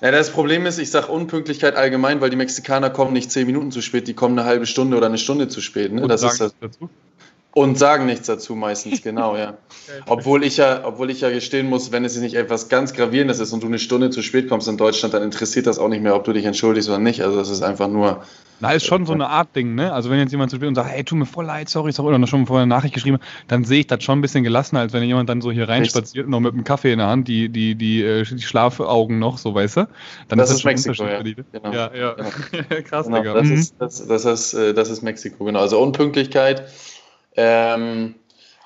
Ja, 0.00 0.10
das 0.10 0.30
Problem 0.30 0.66
ist, 0.66 0.78
ich 0.78 0.90
sage 0.90 1.08
Unpünktlichkeit 1.08 1.76
allgemein, 1.76 2.20
weil 2.20 2.30
die 2.30 2.36
Mexikaner 2.36 2.90
kommen 2.90 3.12
nicht 3.12 3.30
zehn 3.30 3.46
Minuten 3.46 3.70
zu 3.70 3.82
spät, 3.82 4.08
die 4.08 4.14
kommen 4.14 4.38
eine 4.38 4.48
halbe 4.48 4.66
Stunde 4.66 4.96
oder 4.96 5.06
eine 5.06 5.18
Stunde 5.18 5.48
zu 5.48 5.60
spät. 5.60 5.92
Ne? 5.92 6.06
Das 6.08 6.22
ist 6.22 6.40
das. 6.40 6.54
Dazu? 6.60 6.90
Und 7.56 7.78
sagen 7.78 8.04
nichts 8.04 8.26
dazu 8.26 8.54
meistens, 8.54 9.00
genau, 9.00 9.34
ja. 9.34 9.56
Obwohl 10.06 10.44
ich 10.44 10.58
ja, 10.58 10.82
obwohl 10.84 11.10
ich 11.10 11.22
ja 11.22 11.30
gestehen 11.30 11.70
muss, 11.70 11.90
wenn 11.90 12.04
es 12.04 12.14
nicht 12.18 12.34
etwas 12.34 12.68
ganz 12.68 12.92
Gravierendes 12.92 13.40
ist 13.40 13.50
und 13.54 13.62
du 13.62 13.66
eine 13.66 13.78
Stunde 13.78 14.10
zu 14.10 14.20
spät 14.20 14.50
kommst 14.50 14.68
in 14.68 14.76
Deutschland, 14.76 15.14
dann 15.14 15.22
interessiert 15.22 15.66
das 15.66 15.78
auch 15.78 15.88
nicht 15.88 16.02
mehr, 16.02 16.14
ob 16.14 16.24
du 16.24 16.34
dich 16.34 16.44
entschuldigst 16.44 16.90
oder 16.90 16.98
nicht. 16.98 17.22
Also 17.22 17.38
das 17.38 17.48
ist 17.48 17.62
einfach 17.62 17.88
nur. 17.88 18.20
Na, 18.60 18.72
ist 18.72 18.84
schon 18.84 19.06
so 19.06 19.14
eine 19.14 19.28
Art 19.28 19.56
Ding, 19.56 19.74
ne? 19.74 19.90
Also 19.90 20.10
wenn 20.10 20.18
jetzt 20.18 20.32
jemand 20.32 20.50
zu 20.50 20.56
spät 20.56 20.68
und 20.68 20.74
sagt, 20.74 20.90
hey, 20.90 21.02
tut 21.02 21.16
mir 21.16 21.24
voll 21.24 21.46
leid, 21.46 21.70
sorry, 21.70 21.92
sorry, 21.92 22.14
oder 22.14 22.26
schon 22.26 22.44
vorher 22.44 22.64
eine 22.64 22.68
Nachricht 22.68 22.92
geschrieben, 22.92 23.20
dann 23.48 23.64
sehe 23.64 23.80
ich 23.80 23.86
das 23.86 24.04
schon 24.04 24.18
ein 24.18 24.22
bisschen 24.22 24.44
gelassener, 24.44 24.80
als 24.80 24.92
wenn 24.92 25.02
jemand 25.04 25.30
dann 25.30 25.40
so 25.40 25.50
hier 25.50 25.66
reinspaziert 25.66 26.26
und 26.26 26.32
noch 26.32 26.40
mit 26.40 26.52
einem 26.52 26.64
Kaffee 26.64 26.92
in 26.92 26.98
der 26.98 27.08
Hand, 27.08 27.26
die, 27.26 27.48
die, 27.48 27.74
die, 27.74 28.02
äh, 28.02 28.24
die 28.24 28.42
Schlafaugen 28.42 29.18
noch, 29.18 29.38
so, 29.38 29.54
weißt 29.54 29.78
du? 29.78 29.88
Dann 30.28 30.38
das 30.38 30.50
ist, 30.50 30.62
das 30.62 30.74
ist 30.80 30.86
Mexiko, 30.86 31.08
ja. 31.08 31.22
Genau. 31.22 31.72
ja. 31.72 31.90
Ja, 31.94 32.12
genau. 32.12 32.82
Krass, 32.84 33.06
genau. 33.06 33.18
Digga. 33.18 33.32
Das, 33.32 33.46
mhm. 33.46 33.54
ist, 33.54 33.74
das, 33.78 34.06
das, 34.06 34.24
ist, 34.26 34.52
äh, 34.52 34.74
das 34.74 34.90
ist 34.90 35.00
Mexiko, 35.00 35.44
genau. 35.46 35.60
Also 35.60 35.80
Unpünktlichkeit. 35.80 36.64
Ähm, 37.36 38.14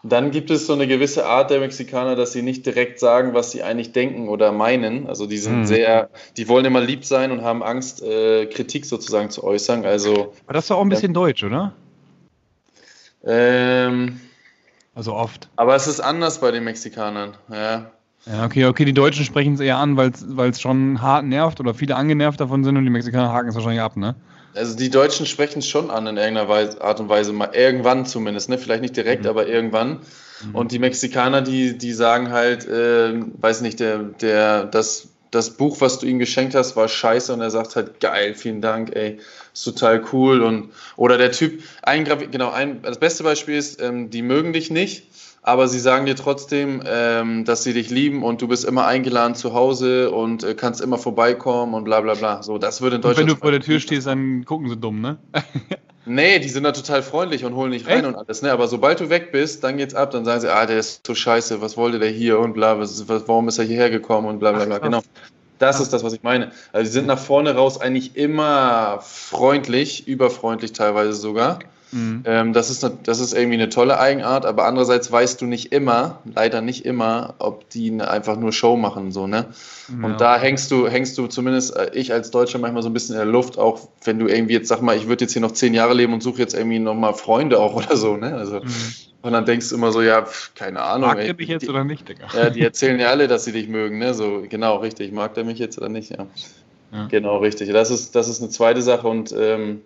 dann 0.03 0.31
gibt 0.31 0.51
es 0.51 0.67
so 0.67 0.73
eine 0.73 0.87
gewisse 0.87 1.27
Art 1.27 1.51
der 1.51 1.61
Mexikaner, 1.61 2.17
dass 2.17 2.33
sie 2.33 2.43
nicht 2.43 2.65
direkt 2.65 2.99
sagen, 2.99 3.35
was 3.35 3.51
sie 3.51 3.63
eigentlich 3.63 3.93
denken 3.93 4.29
oder 4.29 4.51
meinen. 4.51 5.07
Also 5.07 5.27
die 5.27 5.37
sind 5.37 5.61
mhm. 5.61 5.67
sehr, 5.67 6.09
die 6.37 6.49
wollen 6.49 6.65
immer 6.65 6.81
lieb 6.81 7.05
sein 7.05 7.33
und 7.33 7.43
haben 7.43 7.63
Angst, 7.63 8.03
äh, 8.03 8.47
Kritik 8.47 8.87
sozusagen 8.87 9.31
zu 9.31 9.45
äußern. 9.45 9.85
Also, 9.85 10.33
Aber 10.47 10.55
das 10.55 10.65
ist 10.65 10.71
doch 10.71 10.79
auch 10.79 10.83
ein 10.83 10.89
bisschen 10.89 11.13
ja. 11.13 11.21
deutsch, 11.21 11.45
oder? 11.45 11.75
Ähm, 13.25 14.21
also 14.95 15.15
oft. 15.15 15.51
Aber 15.57 15.75
es 15.75 15.87
ist 15.87 16.01
anders 16.01 16.41
bei 16.41 16.51
den 16.51 16.65
Mexikanern, 16.65 17.37
ja. 17.51 17.91
Ja, 18.27 18.45
okay, 18.45 18.67
okay, 18.67 18.85
die 18.85 18.93
Deutschen 18.93 19.25
sprechen 19.25 19.55
es 19.55 19.61
eher 19.61 19.79
an, 19.79 19.97
weil 19.97 20.51
es 20.51 20.61
schon 20.61 21.01
hart 21.01 21.25
nervt 21.25 21.59
oder 21.59 21.73
viele 21.73 21.97
angenervt 21.97 22.39
davon 22.41 22.65
sind 22.65 22.77
und 22.77 22.85
die 22.85 22.91
Mexikaner 22.91 23.33
haken 23.33 23.49
es 23.49 23.55
wahrscheinlich 23.55 23.81
ab, 23.81 23.97
ne? 23.97 24.15
Also 24.55 24.77
die 24.77 24.91
Deutschen 24.91 25.27
sprechen 25.27 25.61
es 25.61 25.69
schon 25.69 25.91
an 25.91 26.07
in 26.07 26.17
irgendeiner 26.17 26.49
Weise, 26.49 26.81
Art 26.83 27.01
und 27.01 27.09
Weise, 27.09 27.33
mal 27.33 27.51
irgendwann 27.55 28.07
zumindest, 28.07 28.49
ne? 28.49 28.59
vielleicht 28.59 28.83
nicht 28.83 28.97
direkt, 28.97 29.25
mhm. 29.25 29.31
aber 29.31 29.47
irgendwann. 29.47 30.01
Mhm. 30.45 30.55
Und 30.55 30.73
die 30.73 30.79
Mexikaner, 30.79 31.43
die, 31.43 31.79
die 31.79 31.93
sagen 31.93 32.31
halt, 32.31 32.67
äh, 32.67 33.13
weiß 33.15 33.61
nicht, 33.61 33.81
der, 33.81 33.99
der, 33.99 34.65
das, 34.65 35.09
das 35.31 35.51
Buch, 35.51 35.81
was 35.81 35.99
du 35.99 36.07
ihm 36.07 36.19
geschenkt 36.19 36.55
hast, 36.55 36.77
war 36.77 36.89
scheiße 36.89 37.33
und 37.33 37.41
er 37.41 37.51
sagt 37.51 37.77
halt, 37.77 38.01
geil, 38.01 38.35
vielen 38.35 38.61
Dank, 38.61 38.95
ey, 38.97 39.19
ist 39.53 39.65
total 39.65 40.03
cool. 40.13 40.43
Und, 40.43 40.73
oder 40.97 41.19
der 41.19 41.33
Typ, 41.33 41.63
ein, 41.83 42.05
genau, 42.05 42.51
ein, 42.51 42.83
das 42.83 42.99
beste 42.99 43.23
Beispiel 43.23 43.57
ist, 43.57 43.81
ähm, 43.81 44.11
die 44.11 44.23
mögen 44.23 44.53
dich 44.53 44.71
nicht, 44.71 45.07
aber 45.43 45.69
sie 45.69 45.81
sagen 45.81 46.07
dir 46.07 46.17
trotzdem, 46.17 46.83
ähm, 46.87 47.45
dass 47.45 47.63
sie 47.63 47.73
dich 47.73 47.91
lieben 47.91 48.23
und 48.23 48.43
du 48.43 48.49
bist 48.49 48.65
immer 48.65 48.87
eingeladen 48.87 49.35
zu 49.35 49.55
Hause 49.55 50.11
und 50.11 50.45
äh, 50.45 50.55
kannst 50.55 50.81
immer 50.81 50.99
vorbeikommen 50.99 51.75
und 51.75 51.85
bla 51.85 52.01
bla 52.01 52.15
bla. 52.15 52.43
So, 52.43 52.59
das 52.59 52.83
würde 52.83 52.97
in 52.97 53.03
Deutschland. 53.03 53.29
Und 53.29 53.29
wenn 53.29 53.35
du 53.37 53.41
vor 53.41 53.51
der 53.51 53.61
Tür 53.61 53.81
stehst, 53.81 54.07
dann 54.07 54.45
gucken 54.45 54.69
sie 54.69 54.77
dumm, 54.77 55.01
ne? 55.01 55.19
Nee, 56.07 56.39
die 56.39 56.49
sind 56.49 56.65
da 56.65 56.73
total 56.73 57.03
freundlich 57.03 57.45
und 57.45 57.55
holen 57.55 57.73
dich 57.73 57.87
rein 57.87 57.99
Echt? 57.99 58.07
und 58.07 58.17
alles, 58.17 58.41
ne? 58.43 58.51
Aber 58.51 58.69
sobald 58.69 58.99
du 59.01 59.11
weg 59.11 59.33
bist, 59.33 59.63
dann 59.63 59.77
geht's 59.77 59.95
ab, 59.95 60.11
dann 60.11 60.25
sagen 60.25 60.41
sie, 60.41 60.53
ah, 60.53 60.65
der 60.65 60.79
ist 60.79 61.07
so 61.07 61.15
scheiße, 61.15 61.61
was 61.61 61.77
wollte 61.77 61.99
der 61.99 62.09
hier 62.09 62.39
und 62.39 62.55
bla, 62.55 62.79
was, 62.79 63.07
warum 63.07 63.49
ist 63.49 63.59
er 63.59 63.65
hierher 63.65 63.91
gekommen 63.91 64.27
und 64.27 64.39
bla 64.39 64.53
bla 64.53 64.63
Ach, 64.63 64.67
bla. 64.67 64.79
krass. 64.79 64.87
Genau. 64.89 65.03
Das 65.59 65.79
ist 65.79 65.93
das, 65.93 66.03
was 66.03 66.15
ich 66.15 66.23
meine. 66.23 66.53
Also 66.73 66.89
die 66.89 66.93
sind 66.93 67.07
nach 67.07 67.19
vorne 67.19 67.55
raus 67.55 67.79
eigentlich 67.79 68.17
immer 68.17 69.01
freundlich, 69.03 70.09
überfreundlich 70.09 70.73
teilweise 70.73 71.13
sogar. 71.13 71.59
Mhm. 71.93 72.23
Ähm, 72.25 72.53
das, 72.53 72.71
ist 72.71 72.85
eine, 72.85 72.97
das 73.03 73.19
ist 73.21 73.33
irgendwie 73.33 73.55
eine 73.55 73.69
tolle 73.69 73.99
Eigenart, 73.99 74.47
aber 74.47 74.67
andererseits 74.67 75.11
weißt 75.11 75.41
du 75.41 75.47
nicht 75.47 75.73
immer, 75.73 76.21
leider 76.35 76.61
nicht 76.61 76.85
immer, 76.85 77.35
ob 77.39 77.69
die 77.71 78.01
einfach 78.01 78.37
nur 78.37 78.53
Show 78.53 78.77
machen, 78.77 79.11
so, 79.11 79.27
ne? 79.27 79.47
Ja. 79.89 80.07
Und 80.07 80.21
da 80.21 80.39
hängst 80.39 80.71
du, 80.71 80.87
hängst 80.87 81.19
du 81.19 81.27
zumindest, 81.27 81.75
äh, 81.77 81.91
ich 81.95 82.13
als 82.13 82.31
Deutscher 82.31 82.59
manchmal 82.59 82.83
so 82.83 82.89
ein 82.89 82.93
bisschen 82.93 83.15
in 83.17 83.21
der 83.21 83.27
Luft, 83.31 83.59
auch 83.59 83.89
wenn 84.05 84.19
du 84.19 84.29
irgendwie 84.29 84.55
jetzt, 84.55 84.69
sag 84.69 84.83
mal, 84.83 84.97
ich 84.97 85.09
würde 85.09 85.25
jetzt 85.25 85.33
hier 85.33 85.43
noch 85.43 85.53
zehn 85.53 85.75
Jahre 85.75 85.95
leben 85.95 86.13
und 86.13 86.23
suche 86.23 86.39
jetzt 86.39 86.55
irgendwie 86.55 86.79
nochmal 86.79 87.15
Freunde 87.15 87.59
auch 87.59 87.75
oder 87.77 87.97
so, 87.97 88.17
ne? 88.17 88.35
Also, 88.37 88.61
Mhm. 88.61 88.95
und 89.23 89.33
dann 89.33 89.45
denkst 89.45 89.69
du 89.69 89.75
immer 89.75 89.91
so, 89.91 90.01
ja, 90.01 90.23
pf, 90.25 90.55
keine 90.55 90.83
Ahnung. 90.83 91.09
Mag 91.09 91.21
der 91.25 91.35
mich 91.35 91.49
jetzt 91.49 91.63
die, 91.63 91.69
oder 91.69 91.85
nicht, 91.85 92.09
Digga? 92.09 92.29
ja, 92.33 92.51
die 92.51 92.63
erzählen 92.63 93.01
ja 93.01 93.09
alle, 93.09 93.27
dass 93.27 93.45
sie 93.45 93.53
dich 93.53 93.69
mögen, 93.69 93.99
ne? 93.99 94.15
So, 94.15 94.43
genau, 94.49 94.77
richtig. 94.77 95.13
Mag 95.13 95.35
der 95.35 95.45
mich 95.45 95.59
jetzt 95.59 95.77
oder 95.79 95.89
nicht, 95.89 96.11
ja. 96.11 96.27
Ja. 96.93 97.07
Genau, 97.07 97.39
richtig. 97.39 97.71
Das 97.71 97.91
ist, 97.91 98.15
das 98.17 98.29
ist 98.29 98.41
eine 98.41 98.51
zweite 98.51 98.83
Sache. 98.83 99.07
Und 99.07 99.33
ähm, 99.37 99.83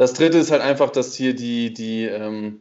das 0.00 0.14
dritte 0.14 0.38
ist 0.38 0.50
halt 0.50 0.62
einfach, 0.62 0.88
dass 0.88 1.14
hier 1.14 1.34
die, 1.34 1.74
die, 1.74 2.06
ähm, 2.06 2.60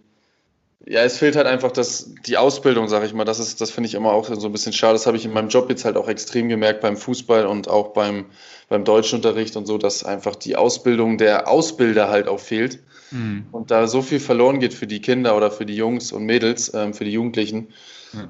ja, 0.86 1.04
es 1.04 1.20
fehlt 1.20 1.38
halt 1.38 1.48
einfach 1.48 1.72
das, 1.72 2.14
die 2.26 2.36
Ausbildung, 2.36 2.90
sag 2.90 3.06
ich 3.06 3.14
mal. 3.14 3.24
Das 3.24 3.40
ist, 3.40 3.62
das 3.62 3.72
finde 3.72 3.88
ich 3.88 3.94
immer 3.94 4.12
auch 4.12 4.28
so 4.28 4.46
ein 4.46 4.52
bisschen 4.52 4.74
schade. 4.74 4.92
Das 4.92 5.08
habe 5.08 5.16
ich 5.16 5.24
in 5.24 5.32
meinem 5.32 5.48
Job 5.48 5.70
jetzt 5.70 5.86
halt 5.86 5.96
auch 5.96 6.10
extrem 6.10 6.50
gemerkt 6.50 6.82
beim 6.82 6.98
Fußball 6.98 7.46
und 7.46 7.70
auch 7.70 7.94
beim, 7.94 8.26
beim 8.68 8.84
Deutschunterricht 8.84 9.56
und 9.56 9.68
so, 9.68 9.78
dass 9.78 10.04
einfach 10.04 10.36
die 10.36 10.58
Ausbildung 10.58 11.18
der 11.18 11.48
Ausbilder 11.48 12.10
halt 12.10 12.28
auch 12.28 12.42
fehlt. 12.42 12.80
Mhm. 13.12 13.46
Und 13.54 13.72
da 13.72 13.88
so 13.88 14.02
viel 14.02 14.20
verloren 14.20 14.60
geht 14.60 14.74
für 14.74 14.88
die 14.88 15.00
Kinder 15.00 15.38
oder 15.38 15.50
für 15.50 15.66
die 15.66 15.78
Jungs 15.78 16.12
und 16.12 16.26
Mädels, 16.26 16.74
ähm, 16.74 16.94
für 16.94 17.06
die 17.06 17.14
Jugendlichen. 17.14 17.70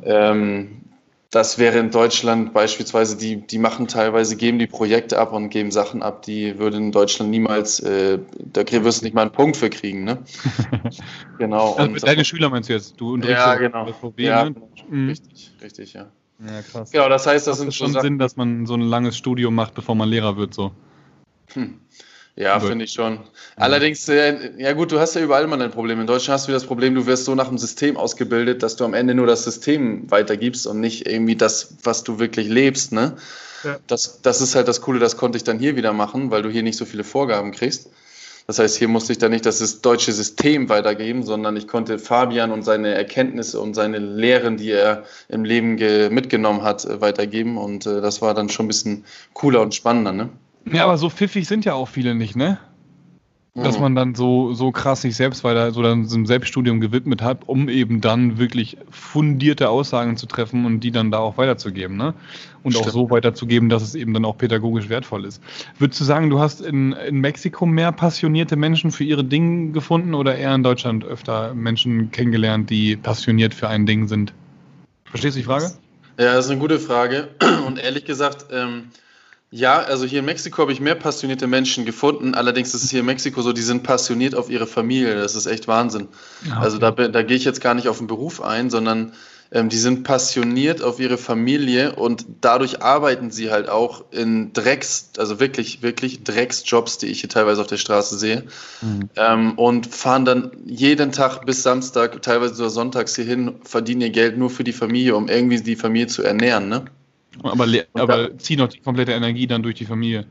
Ähm, 0.04 0.82
das 1.31 1.59
wäre 1.59 1.77
in 1.77 1.91
Deutschland 1.91 2.53
beispielsweise, 2.53 3.15
die, 3.15 3.45
die 3.45 3.59
machen 3.59 3.88
teilweise, 3.88 4.36
geben 4.36 4.57
die 4.57 4.65
Projekte 4.67 5.19
ab 5.19 5.31
und 5.31 5.50
geben 5.50 5.69
Sachen 5.71 6.01
ab, 6.01 6.24
die 6.24 6.57
würde 6.57 6.77
in 6.77 6.91
Deutschland 6.91 7.29
niemals, 7.29 7.79
äh, 7.81 8.17
da 8.38 8.63
wirst 8.83 9.01
du 9.01 9.05
nicht 9.05 9.13
mal 9.13 9.21
einen 9.24 9.31
Punkt 9.31 9.55
für 9.55 9.69
kriegen, 9.69 10.03
ne? 10.03 10.24
genau. 11.38 11.74
Also 11.75 11.91
und- 11.91 12.03
deine 12.03 12.25
Schüler 12.25 12.50
meinst 12.50 12.69
du 12.69 12.74
jetzt? 12.74 13.00
Du 13.00 13.13
unterrichtest 13.13 13.48
ja, 13.48 13.55
genau. 13.55 13.86
das 13.86 13.98
Problem, 13.98 14.27
ja, 14.27 14.43
ne? 14.45 14.53
genau. 14.53 14.69
Mhm. 14.89 15.09
Richtig, 15.09 15.51
richtig, 15.62 15.93
ja. 15.93 16.07
Ja, 16.39 16.62
krass. 16.62 16.91
Genau, 16.91 17.09
das 17.09 17.27
heißt, 17.27 17.45
das 17.45 17.57
Das 17.57 17.59
sind 17.59 17.74
schon 17.75 17.91
Sachen. 17.91 18.01
Sinn, 18.03 18.17
dass 18.19 18.36
man 18.38 18.65
so 18.65 18.74
ein 18.74 18.81
langes 18.81 19.17
Studium 19.17 19.53
macht, 19.53 19.75
bevor 19.75 19.93
man 19.93 20.09
Lehrer 20.09 20.38
wird, 20.38 20.53
so. 20.53 20.71
Ja, 22.39 22.58
finde 22.62 22.86
ich 22.86 22.93
schon. 22.93 23.19
Allerdings, 23.58 24.08
äh, 24.08 24.51
ja 24.58 24.72
gut, 24.72 24.93
du 24.93 25.00
hast 25.00 25.13
ja 25.13 25.22
überall 25.22 25.43
immer 25.43 25.60
ein 25.60 25.72
Problem. 25.72 26.00
In 26.00 26.08
Deutschland 26.08 26.36
hast 26.39 26.48
du 26.48 26.53
das 26.53 26.63
Problem, 26.63 26.96
du 26.96 27.05
wirst 27.05 27.25
so 27.25 27.36
nach 27.36 27.50
dem 27.50 27.58
System 27.58 27.98
ausgebildet, 27.98 28.63
dass 28.63 28.77
du 28.77 28.86
am 28.86 28.93
Ende 28.93 29.13
nur 29.13 29.27
das 29.27 29.43
System 29.43 30.10
weitergibst 30.10 30.65
und 30.65 30.79
nicht 30.79 31.05
irgendwie 31.05 31.36
das, 31.36 31.74
was 31.84 32.05
du 32.05 32.17
wirklich 32.17 32.48
lebst. 32.48 32.93
Ne? 32.93 33.17
Ja. 33.65 33.77
Das, 33.88 34.22
das 34.22 34.39
ist 34.39 34.55
halt 34.55 34.69
das 34.69 34.79
Coole, 34.79 35.00
das 35.00 35.17
konnte 35.17 35.38
ich 35.38 35.43
dann 35.43 35.60
hier 35.60 35.75
wieder 35.75 35.91
machen, 35.91 36.31
weil 36.31 36.41
du 36.41 36.50
hier 36.50 36.63
nicht 36.63 36.77
so 36.77 36.86
viele 36.86 37.03
Vorgaben 37.03 37.51
kriegst. 37.51 37.89
Das 38.48 38.58
heißt, 38.58 38.77
hier 38.77 38.88
musste 38.88 39.12
ich 39.12 39.17
dann 39.19 39.31
nicht 39.31 39.46
das 39.46 39.81
deutsche 39.81 40.13
System 40.13 40.69
weitergeben, 40.69 41.24
sondern 41.24 41.58
ich 41.58 41.67
konnte 41.67 42.00
Fabian 42.00 42.51
und 42.51 42.63
seine 42.63 42.96
Erkenntnisse 42.96 43.60
und 43.60 43.74
seine 43.74 44.00
Lehren, 44.00 44.55
die 44.55 44.72
er 44.72 45.03
im 45.27 45.43
Leben 45.43 45.75
ge- 45.75 46.10
mitgenommen 46.10 46.63
hat, 46.63 46.86
äh, 46.86 47.01
weitergeben. 47.01 47.58
Und 47.58 47.86
äh, 47.86 48.00
das 48.00 48.22
war 48.22 48.34
dann 48.34 48.48
schon 48.48 48.65
ein 48.65 48.69
bisschen 48.69 49.03
cooler 49.34 49.62
und 49.62 49.75
spannender. 49.75 50.13
Ne? 50.13 50.29
Ja, 50.72 50.84
aber 50.84 50.98
so 50.98 51.10
pfiffig 51.10 51.48
sind 51.48 51.66
ja 51.66 51.74
auch 51.74 51.88
viele 51.88 52.16
nicht, 52.16 52.36
ne? 52.36 52.60
Dass 53.56 53.75
Mhm. 53.75 53.82
man 53.82 53.96
dann 53.96 54.16
so, 54.16 54.54
so 54.54 54.72
krass 54.72 55.01
sich 55.01 55.16
selbst 55.16 55.44
weiter, 55.44 55.72
so 55.72 55.82
dann 55.82 56.06
so 56.06 56.16
einem 56.16 56.25
Selbststudium 56.28 56.80
gewidmet 56.80 57.22
hat, 57.22 57.48
um 57.48 57.68
eben 57.68 58.00
dann 58.00 58.38
wirklich 58.38 58.78
fundierte 58.89 59.70
Aussagen 59.70 60.16
zu 60.18 60.28
treffen 60.28 60.66
und 60.66 60.82
die 60.82 60.92
dann 60.92 61.12
da 61.12 61.18
auch 61.18 61.38
weiterzugeben, 61.38 61.98
ne? 61.98 62.13
Und 62.62 62.75
auch 62.75 62.82
Stimmt. 62.82 62.94
so 62.94 63.10
weiterzugeben, 63.10 63.68
dass 63.70 63.82
es 63.82 63.96
eben 63.96 64.13
dann 64.13 64.24
auch 64.24 64.38
pädagogisch 64.38 64.88
wertvoll 64.89 65.25
ist. 65.25 65.42
Würdest 65.78 66.00
du 66.00 66.06
sagen, 66.06 66.30
du 66.30 66.39
hast 66.39 66.62
in, 66.62 66.94
in 66.94 67.20
Mexiko 67.20 67.66
mehr 67.66 67.92
passionierte 67.92 68.56
Menschen 68.56 68.92
für 68.92 69.04
ihre 69.04 69.24
Dinge 69.24 69.72
gefunden 69.72 70.13
oder 70.13 70.36
eher 70.38 70.54
in 70.54 70.63
Deutschland 70.63 71.04
öfter 71.04 71.54
Menschen 71.54 72.12
kennengelernt, 72.12 72.70
die 72.70 72.96
passioniert 72.96 73.54
für 73.54 73.68
ein 73.68 73.86
Ding 73.86 74.08
sind? 74.08 74.34
Verstehst 75.10 75.36
du 75.36 75.39
die 75.39 75.46
Frage? 75.46 75.72
Ja, 76.20 76.36
das 76.36 76.46
ist 76.46 76.51
eine 76.51 76.60
gute 76.60 76.80
Frage. 76.80 77.30
Und 77.66 77.80
ehrlich 77.80 78.06
gesagt, 78.06 78.46
ähm, 78.51 78.89
ja, 79.51 79.79
also 79.79 80.06
hier 80.06 80.20
in 80.20 80.25
Mexiko 80.25 80.62
habe 80.62 80.72
ich 80.72 80.79
mehr 80.79 80.96
passionierte 80.96 81.48
Menschen 81.48 81.86
gefunden. 81.86 82.36
Allerdings 82.36 82.74
ist 82.75 82.84
es 82.84 82.91
hier 82.91 83.00
in 83.00 83.06
Mexiko 83.08 83.41
so, 83.41 83.51
die 83.51 83.63
sind 83.63 83.84
passioniert 83.84 84.36
auf 84.36 84.50
ihre 84.50 84.68
Familie. 84.68 85.15
Das 85.15 85.36
ist 85.36 85.48
echt 85.48 85.68
Wahnsinn. 85.68 86.08
Ja, 86.48 86.60
Also 86.60 86.77
da, 86.77 86.91
da 86.91 87.24
gehe 87.24 87.36
ich 87.36 87.46
jetzt 87.46 87.62
gar 87.62 87.74
nicht 87.74 87.88
auf 87.88 87.98
den 87.98 88.08
Beruf 88.08 88.41
ein, 88.41 88.70
sondern 88.70 89.13
ähm, 89.51 89.70
die 89.70 89.79
sind 89.79 90.03
passioniert 90.03 90.84
auf 90.84 91.00
ihre 91.00 91.18
Familie 91.18 91.96
und 91.96 92.25
dadurch 92.41 92.84
arbeiten 92.84 93.32
sie 93.32 93.50
halt 93.50 93.68
auch 93.70 94.06
in 94.12 94.53
Drecks, 94.53 95.10
also 95.18 95.39
wirklich, 95.39 95.82
wirklich 95.82 96.24
Drecksjobs, 96.24 97.00
die 97.00 97.08
ich 97.08 97.22
hier 97.22 97.29
teilweise 97.29 97.62
auf 97.62 97.68
der 97.68 97.77
Straße 97.77 98.20
sehe. 98.20 98.44
Mhm. 98.82 99.10
Ähm, 99.15 99.53
und 99.58 99.88
fahren 99.88 100.25
dann 100.25 100.51
jeden 100.68 101.12
Tag 101.12 101.48
bis 101.48 101.63
Samstag, 101.63 102.22
teilweise 102.22 102.53
sogar 102.53 102.70
sonntags 102.70 103.15
hier 103.15 103.25
hin, 103.25 103.56
verdienen 103.63 104.01
ihr 104.01 104.12
Geld 104.12 104.38
nur 104.38 104.51
für 104.51 104.63
die 104.63 104.74
Familie, 104.74 105.15
um 105.15 105.27
irgendwie 105.27 105.60
die 105.60 105.75
Familie 105.75 106.08
zu 106.08 106.22
ernähren. 106.22 106.70
Ne? 106.70 106.86
Aber, 107.43 107.65
aber 107.93 108.38
ziehen 108.38 108.62
auch 108.62 108.67
die 108.67 108.79
komplette 108.79 109.12
Energie 109.12 109.48
dann 109.48 109.63
durch 109.63 109.75
die 109.75 109.86
Familie. 109.86 110.25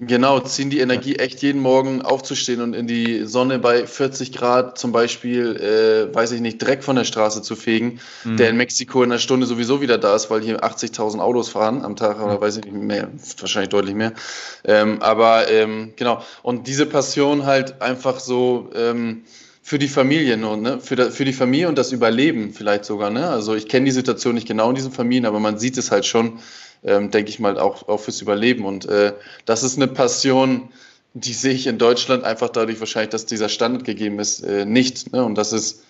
Genau, 0.00 0.38
ziehen 0.38 0.70
die 0.70 0.78
Energie 0.78 1.16
echt 1.16 1.42
jeden 1.42 1.60
Morgen 1.60 2.02
aufzustehen 2.02 2.60
und 2.60 2.72
in 2.72 2.86
die 2.86 3.24
Sonne 3.24 3.58
bei 3.58 3.84
40 3.84 4.30
Grad 4.30 4.78
zum 4.78 4.92
Beispiel, 4.92 5.56
äh, 5.56 6.14
weiß 6.14 6.30
ich 6.32 6.40
nicht, 6.40 6.58
Dreck 6.58 6.84
von 6.84 6.94
der 6.94 7.02
Straße 7.02 7.42
zu 7.42 7.56
fegen, 7.56 7.98
Mhm. 8.24 8.36
der 8.36 8.50
in 8.50 8.56
Mexiko 8.56 9.02
in 9.02 9.10
einer 9.10 9.18
Stunde 9.18 9.46
sowieso 9.46 9.80
wieder 9.80 9.98
da 9.98 10.14
ist, 10.14 10.30
weil 10.30 10.40
hier 10.40 10.62
80.000 10.62 11.20
Autos 11.20 11.48
fahren 11.48 11.84
am 11.84 11.96
Tag 11.96 12.22
oder 12.22 12.40
weiß 12.40 12.58
ich 12.58 12.64
nicht 12.64 12.74
mehr, 12.74 13.08
wahrscheinlich 13.40 13.70
deutlich 13.70 13.96
mehr. 13.96 14.12
Ähm, 14.64 15.02
aber 15.02 15.50
ähm, 15.50 15.94
genau, 15.96 16.22
und 16.42 16.68
diese 16.68 16.86
Passion 16.86 17.44
halt 17.44 17.82
einfach 17.82 18.20
so 18.20 18.70
ähm, 18.76 19.24
für 19.68 19.78
die 19.78 19.88
Familie 19.88 20.38
nur, 20.38 20.56
ne? 20.56 20.80
für, 20.80 20.96
da, 20.96 21.10
für 21.10 21.26
die 21.26 21.34
Familie 21.34 21.68
und 21.68 21.76
das 21.76 21.92
Überleben 21.92 22.54
vielleicht 22.54 22.86
sogar. 22.86 23.10
Ne? 23.10 23.28
Also 23.28 23.54
ich 23.54 23.68
kenne 23.68 23.84
die 23.84 23.90
Situation 23.90 24.34
nicht 24.34 24.48
genau 24.48 24.70
in 24.70 24.74
diesen 24.74 24.92
Familien, 24.92 25.26
aber 25.26 25.40
man 25.40 25.58
sieht 25.58 25.76
es 25.76 25.90
halt 25.90 26.06
schon, 26.06 26.38
ähm, 26.84 27.10
denke 27.10 27.28
ich 27.28 27.38
mal, 27.38 27.58
auch, 27.58 27.86
auch 27.86 28.00
fürs 28.00 28.22
Überleben. 28.22 28.64
Und 28.64 28.86
äh, 28.86 29.12
das 29.44 29.62
ist 29.62 29.76
eine 29.76 29.86
Passion, 29.86 30.70
die 31.12 31.34
sehe 31.34 31.52
ich 31.52 31.66
in 31.66 31.76
Deutschland 31.76 32.24
einfach 32.24 32.48
dadurch 32.48 32.80
wahrscheinlich, 32.80 33.10
dass 33.10 33.26
dieser 33.26 33.50
Standard 33.50 33.84
gegeben 33.84 34.18
ist, 34.20 34.40
äh, 34.40 34.64
nicht. 34.64 35.12
Ne? 35.12 35.22
Und 35.22 35.34
das 35.34 35.52
ist 35.52 35.82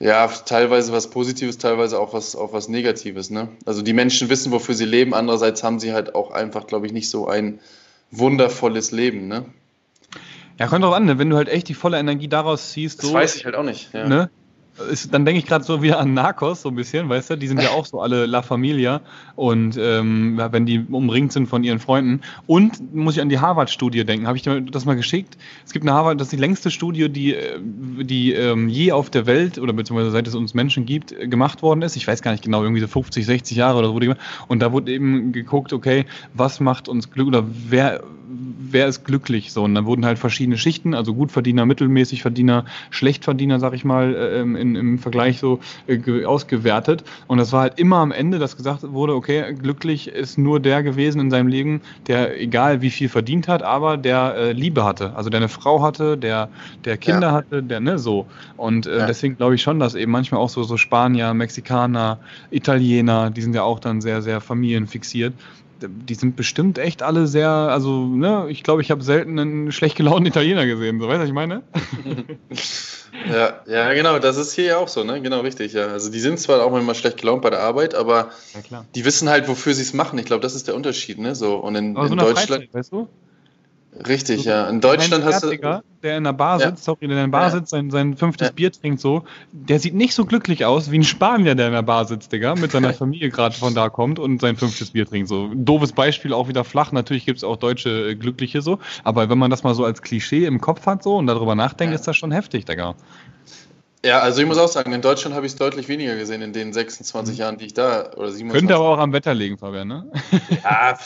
ja 0.00 0.26
teilweise 0.26 0.90
was 0.92 1.10
Positives, 1.10 1.58
teilweise 1.58 2.00
auch 2.00 2.14
was, 2.14 2.34
auch 2.34 2.54
was 2.54 2.70
Negatives. 2.70 3.28
Ne? 3.28 3.48
Also 3.66 3.82
die 3.82 3.92
Menschen 3.92 4.30
wissen, 4.30 4.52
wofür 4.52 4.74
sie 4.74 4.86
leben. 4.86 5.12
Andererseits 5.12 5.62
haben 5.62 5.80
sie 5.80 5.92
halt 5.92 6.14
auch 6.14 6.30
einfach, 6.30 6.66
glaube 6.66 6.86
ich, 6.86 6.94
nicht 6.94 7.10
so 7.10 7.28
ein 7.28 7.60
wundervolles 8.10 8.90
Leben. 8.90 9.28
Ne? 9.28 9.44
Ja, 10.58 10.66
kommt 10.66 10.84
drauf 10.84 10.94
an, 10.94 11.04
ne? 11.06 11.18
wenn 11.18 11.30
du 11.30 11.36
halt 11.36 11.48
echt 11.48 11.68
die 11.68 11.74
volle 11.74 11.98
Energie 11.98 12.28
daraus 12.28 12.70
ziehst, 12.72 13.02
Das 13.02 13.08
so, 13.08 13.14
weiß 13.14 13.36
ich 13.36 13.44
halt 13.44 13.54
auch 13.56 13.62
nicht. 13.62 13.92
Ja. 13.92 14.06
ne? 14.06 14.30
Ist, 14.90 15.12
dann 15.12 15.24
denke 15.24 15.38
ich 15.38 15.46
gerade 15.46 15.64
so 15.64 15.82
wieder 15.82 15.98
an 15.98 16.14
Narcos, 16.14 16.62
so 16.62 16.68
ein 16.68 16.74
bisschen, 16.74 17.08
weißt 17.08 17.30
du? 17.30 17.36
Die 17.36 17.48
sind 17.48 17.62
ja 17.62 17.70
auch 17.70 17.86
so 17.86 18.00
alle 18.00 18.26
La 18.26 18.42
Familia 18.42 19.00
und 19.36 19.76
ähm, 19.80 20.40
wenn 20.50 20.66
die 20.66 20.84
umringt 20.90 21.32
sind 21.32 21.46
von 21.46 21.64
ihren 21.64 21.78
Freunden. 21.78 22.20
Und 22.46 22.94
muss 22.94 23.16
ich 23.16 23.22
an 23.22 23.28
die 23.28 23.38
Harvard-Studie 23.38 24.04
denken. 24.04 24.26
Habe 24.26 24.36
ich 24.36 24.42
das 24.70 24.84
mal 24.84 24.96
geschickt? 24.96 25.36
Es 25.64 25.72
gibt 25.72 25.84
eine 25.84 25.94
Harvard, 25.94 26.20
das 26.20 26.26
ist 26.26 26.32
die 26.32 26.36
längste 26.36 26.70
Studie, 26.70 27.08
die, 27.08 27.34
äh, 27.34 27.58
die 27.60 28.32
ähm, 28.32 28.68
je 28.68 28.92
auf 28.92 29.10
der 29.10 29.26
Welt 29.26 29.58
oder 29.58 29.72
beziehungsweise 29.72 30.10
seit 30.10 30.26
es 30.26 30.34
uns 30.34 30.54
Menschen 30.54 30.86
gibt, 30.86 31.12
äh, 31.12 31.28
gemacht 31.28 31.62
worden 31.62 31.82
ist. 31.82 31.96
Ich 31.96 32.06
weiß 32.06 32.22
gar 32.22 32.32
nicht 32.32 32.44
genau, 32.44 32.62
irgendwie 32.62 32.80
so 32.80 32.88
50, 32.88 33.24
60 33.24 33.56
Jahre 33.56 33.78
oder 33.78 33.88
so. 33.88 34.02
Und 34.48 34.60
da 34.60 34.72
wurde 34.72 34.92
eben 34.92 35.32
geguckt, 35.32 35.72
okay, 35.72 36.06
was 36.34 36.60
macht 36.60 36.88
uns 36.88 37.10
Glück 37.10 37.28
oder 37.28 37.44
wer, 37.46 38.02
wer 38.28 38.86
ist 38.86 39.04
glücklich? 39.04 39.52
So, 39.52 39.64
und 39.64 39.74
dann 39.74 39.86
wurden 39.86 40.04
halt 40.04 40.18
verschiedene 40.18 40.58
Schichten, 40.58 40.94
also 40.94 41.14
Gutverdiener, 41.14 41.66
Mittelmäßig 41.66 42.22
Verdiener, 42.22 42.64
Schlechtverdiener, 42.90 43.60
sag 43.60 43.74
ich 43.74 43.84
mal, 43.84 44.14
äh, 44.14 44.40
in, 44.40 44.71
im 44.76 44.98
Vergleich 44.98 45.38
so 45.38 45.60
äh, 45.86 45.96
ge- 45.98 46.24
ausgewertet. 46.24 47.04
Und 47.26 47.38
das 47.38 47.52
war 47.52 47.62
halt 47.62 47.78
immer 47.78 47.96
am 47.98 48.12
Ende, 48.12 48.38
dass 48.38 48.56
gesagt 48.56 48.82
wurde, 48.82 49.14
okay, 49.14 49.54
glücklich 49.54 50.08
ist 50.08 50.38
nur 50.38 50.60
der 50.60 50.82
gewesen 50.82 51.20
in 51.20 51.30
seinem 51.30 51.48
Leben, 51.48 51.80
der 52.06 52.40
egal 52.40 52.82
wie 52.82 52.90
viel 52.90 53.08
verdient 53.08 53.48
hat, 53.48 53.62
aber 53.62 53.96
der 53.96 54.34
äh, 54.36 54.52
Liebe 54.52 54.84
hatte, 54.84 55.14
also 55.16 55.30
der 55.30 55.38
eine 55.40 55.48
Frau 55.48 55.82
hatte, 55.82 56.16
der, 56.18 56.48
der 56.84 56.96
Kinder 56.96 57.28
Ja. 57.28 57.32
hatte, 57.32 57.62
der, 57.62 57.80
ne, 57.80 57.98
so. 57.98 58.26
Und 58.56 58.86
äh, 58.86 58.98
Ja. 59.00 59.06
deswegen 59.06 59.36
glaube 59.36 59.54
ich 59.54 59.62
schon, 59.62 59.78
dass 59.80 59.94
eben 59.94 60.12
manchmal 60.12 60.40
auch 60.40 60.48
so, 60.48 60.62
so 60.62 60.76
Spanier, 60.76 61.34
Mexikaner, 61.34 62.18
Italiener, 62.50 63.30
die 63.30 63.42
sind 63.42 63.54
ja 63.54 63.62
auch 63.62 63.80
dann 63.80 64.00
sehr, 64.00 64.22
sehr 64.22 64.40
familienfixiert. 64.40 65.34
Die 65.84 66.14
sind 66.14 66.36
bestimmt 66.36 66.78
echt 66.78 67.02
alle 67.02 67.26
sehr, 67.26 67.48
also, 67.48 68.06
ne, 68.06 68.46
ich 68.48 68.62
glaube, 68.62 68.82
ich 68.82 68.90
habe 68.92 69.02
selten 69.02 69.36
einen 69.38 69.72
schlecht 69.72 69.96
gelaunten 69.96 70.26
Italiener 70.26 70.64
gesehen, 70.64 71.00
so 71.00 71.08
weißt 71.08 71.16
du, 71.16 71.22
was 71.22 71.28
ich 71.28 71.34
meine? 71.34 71.62
Ja, 73.28 73.60
ja, 73.66 73.92
genau, 73.94 74.18
das 74.18 74.36
ist 74.36 74.52
hier 74.54 74.64
ja 74.64 74.76
auch 74.78 74.88
so, 74.88 75.04
ne? 75.04 75.20
Genau, 75.20 75.40
richtig, 75.40 75.72
ja. 75.72 75.86
Also 75.86 76.10
die 76.10 76.20
sind 76.20 76.40
zwar 76.40 76.64
auch 76.64 76.70
manchmal 76.70 76.94
schlecht 76.94 77.18
gelaunt 77.18 77.42
bei 77.42 77.50
der 77.50 77.60
Arbeit, 77.60 77.94
aber 77.94 78.30
Ja, 78.70 78.84
die 78.94 79.04
wissen 79.04 79.28
halt, 79.28 79.48
wofür 79.48 79.74
sie 79.74 79.82
es 79.82 79.92
machen. 79.92 80.18
Ich 80.18 80.24
glaube, 80.24 80.42
das 80.42 80.54
ist 80.54 80.66
der 80.66 80.74
Unterschied, 80.74 81.18
ne? 81.18 81.34
So, 81.34 81.56
und 81.56 81.74
in, 81.74 81.94
so 81.94 82.02
in 82.02 82.16
der 82.16 82.26
Deutschland. 82.26 82.48
Freizeit, 82.48 82.74
weißt 82.74 82.92
du? 82.92 83.08
Richtig, 83.94 84.44
ja. 84.44 84.68
In 84.68 84.80
Deutschland 84.80 85.24
hast 85.24 85.44
du. 85.44 85.82
Der 86.02 86.16
in 86.16 86.24
der 86.24 86.32
Bar 86.32 86.58
sitzt, 86.58 86.70
ja. 86.70 86.76
sorry, 86.76 87.06
der 87.06 87.10
in 87.10 87.30
der 87.30 87.38
Bar 87.38 87.44
ja. 87.44 87.50
sitzt, 87.50 87.70
sein, 87.70 87.90
sein 87.90 88.16
fünftes 88.16 88.48
ja. 88.48 88.52
Bier 88.52 88.72
trinkt 88.72 89.00
so, 89.00 89.22
der 89.52 89.78
sieht 89.78 89.94
nicht 89.94 90.14
so 90.14 90.24
glücklich 90.24 90.64
aus 90.64 90.90
wie 90.90 90.98
ein 90.98 91.04
Spanier, 91.04 91.54
der 91.54 91.68
in 91.68 91.74
der 91.74 91.82
Bar 91.82 92.06
sitzt, 92.06 92.32
Digga, 92.32 92.56
mit 92.56 92.72
seiner 92.72 92.92
Familie 92.94 93.30
gerade 93.30 93.54
von 93.54 93.74
da 93.74 93.88
kommt 93.88 94.18
und 94.18 94.40
sein 94.40 94.56
fünftes 94.56 94.90
Bier 94.90 95.06
trinkt. 95.06 95.28
So. 95.28 95.50
Doofes 95.54 95.92
Beispiel, 95.92 96.32
auch 96.32 96.48
wieder 96.48 96.64
flach. 96.64 96.90
Natürlich 96.90 97.26
gibt 97.26 97.38
es 97.38 97.44
auch 97.44 97.56
deutsche 97.56 98.10
äh, 98.10 98.14
Glückliche 98.16 98.62
so, 98.62 98.78
aber 99.04 99.28
wenn 99.28 99.38
man 99.38 99.50
das 99.50 99.62
mal 99.62 99.74
so 99.74 99.84
als 99.84 100.02
Klischee 100.02 100.46
im 100.46 100.60
Kopf 100.60 100.86
hat 100.86 101.02
so 101.02 101.16
und 101.18 101.26
darüber 101.26 101.54
nachdenkt, 101.54 101.94
ist 101.94 102.08
das 102.08 102.16
schon 102.16 102.32
heftig, 102.32 102.64
Digga. 102.64 102.96
Ja, 104.04 104.18
also 104.18 104.42
ich 104.42 104.48
muss 104.48 104.58
auch 104.58 104.68
sagen, 104.68 104.92
in 104.92 105.00
Deutschland 105.00 105.36
habe 105.36 105.46
ich 105.46 105.52
es 105.52 105.58
deutlich 105.58 105.86
weniger 105.86 106.16
gesehen 106.16 106.42
in 106.42 106.52
den 106.52 106.72
26 106.72 107.38
Jahren, 107.38 107.58
die 107.58 107.66
ich 107.66 107.74
da 107.74 108.10
oder 108.16 108.32
27. 108.32 108.50
Könnte 108.50 108.74
aber 108.74 108.88
auch 108.88 108.98
am 108.98 109.12
Wetter 109.12 109.32
liegen, 109.32 109.58
Fabian, 109.58 109.86
ne? 109.86 110.10
Ja, 110.64 110.98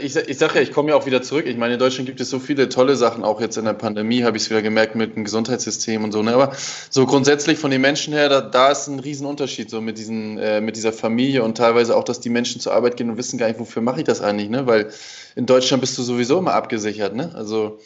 ich, 0.00 0.14
ich 0.14 0.38
sage 0.38 0.56
ja, 0.56 0.60
ich 0.60 0.70
komme 0.70 0.90
ja 0.90 0.96
auch 0.96 1.06
wieder 1.06 1.22
zurück. 1.22 1.46
Ich 1.46 1.56
meine, 1.56 1.74
in 1.74 1.80
Deutschland 1.80 2.06
gibt 2.06 2.20
es 2.20 2.30
so 2.30 2.38
viele 2.38 2.68
tolle 2.68 2.96
Sachen, 2.96 3.24
auch 3.24 3.40
jetzt 3.40 3.56
in 3.56 3.64
der 3.64 3.72
Pandemie 3.72 4.22
habe 4.22 4.36
ich 4.36 4.44
es 4.44 4.50
wieder 4.50 4.62
gemerkt 4.62 4.94
mit 4.94 5.16
dem 5.16 5.24
Gesundheitssystem 5.24 6.04
und 6.04 6.12
so. 6.12 6.22
Ne? 6.22 6.34
Aber 6.34 6.52
so 6.90 7.06
grundsätzlich 7.06 7.58
von 7.58 7.70
den 7.70 7.80
Menschen 7.80 8.12
her, 8.12 8.28
da, 8.28 8.40
da 8.40 8.70
ist 8.70 8.86
ein 8.86 9.00
Riesenunterschied 9.00 9.68
so 9.68 9.80
mit, 9.80 9.98
diesen, 9.98 10.38
äh, 10.38 10.60
mit 10.60 10.76
dieser 10.76 10.92
Familie 10.92 11.42
und 11.42 11.56
teilweise 11.56 11.96
auch, 11.96 12.04
dass 12.04 12.20
die 12.20 12.28
Menschen 12.28 12.60
zur 12.60 12.74
Arbeit 12.74 12.96
gehen 12.96 13.10
und 13.10 13.16
wissen 13.16 13.38
gar 13.38 13.48
nicht, 13.48 13.58
wofür 13.58 13.82
mache 13.82 14.00
ich 14.00 14.04
das 14.04 14.20
eigentlich, 14.20 14.48
ne? 14.48 14.66
Weil 14.66 14.90
in 15.34 15.46
Deutschland 15.46 15.80
bist 15.80 15.96
du 15.96 16.02
sowieso 16.02 16.38
immer 16.38 16.54
abgesichert, 16.54 17.14
ne? 17.14 17.32
Also 17.34 17.78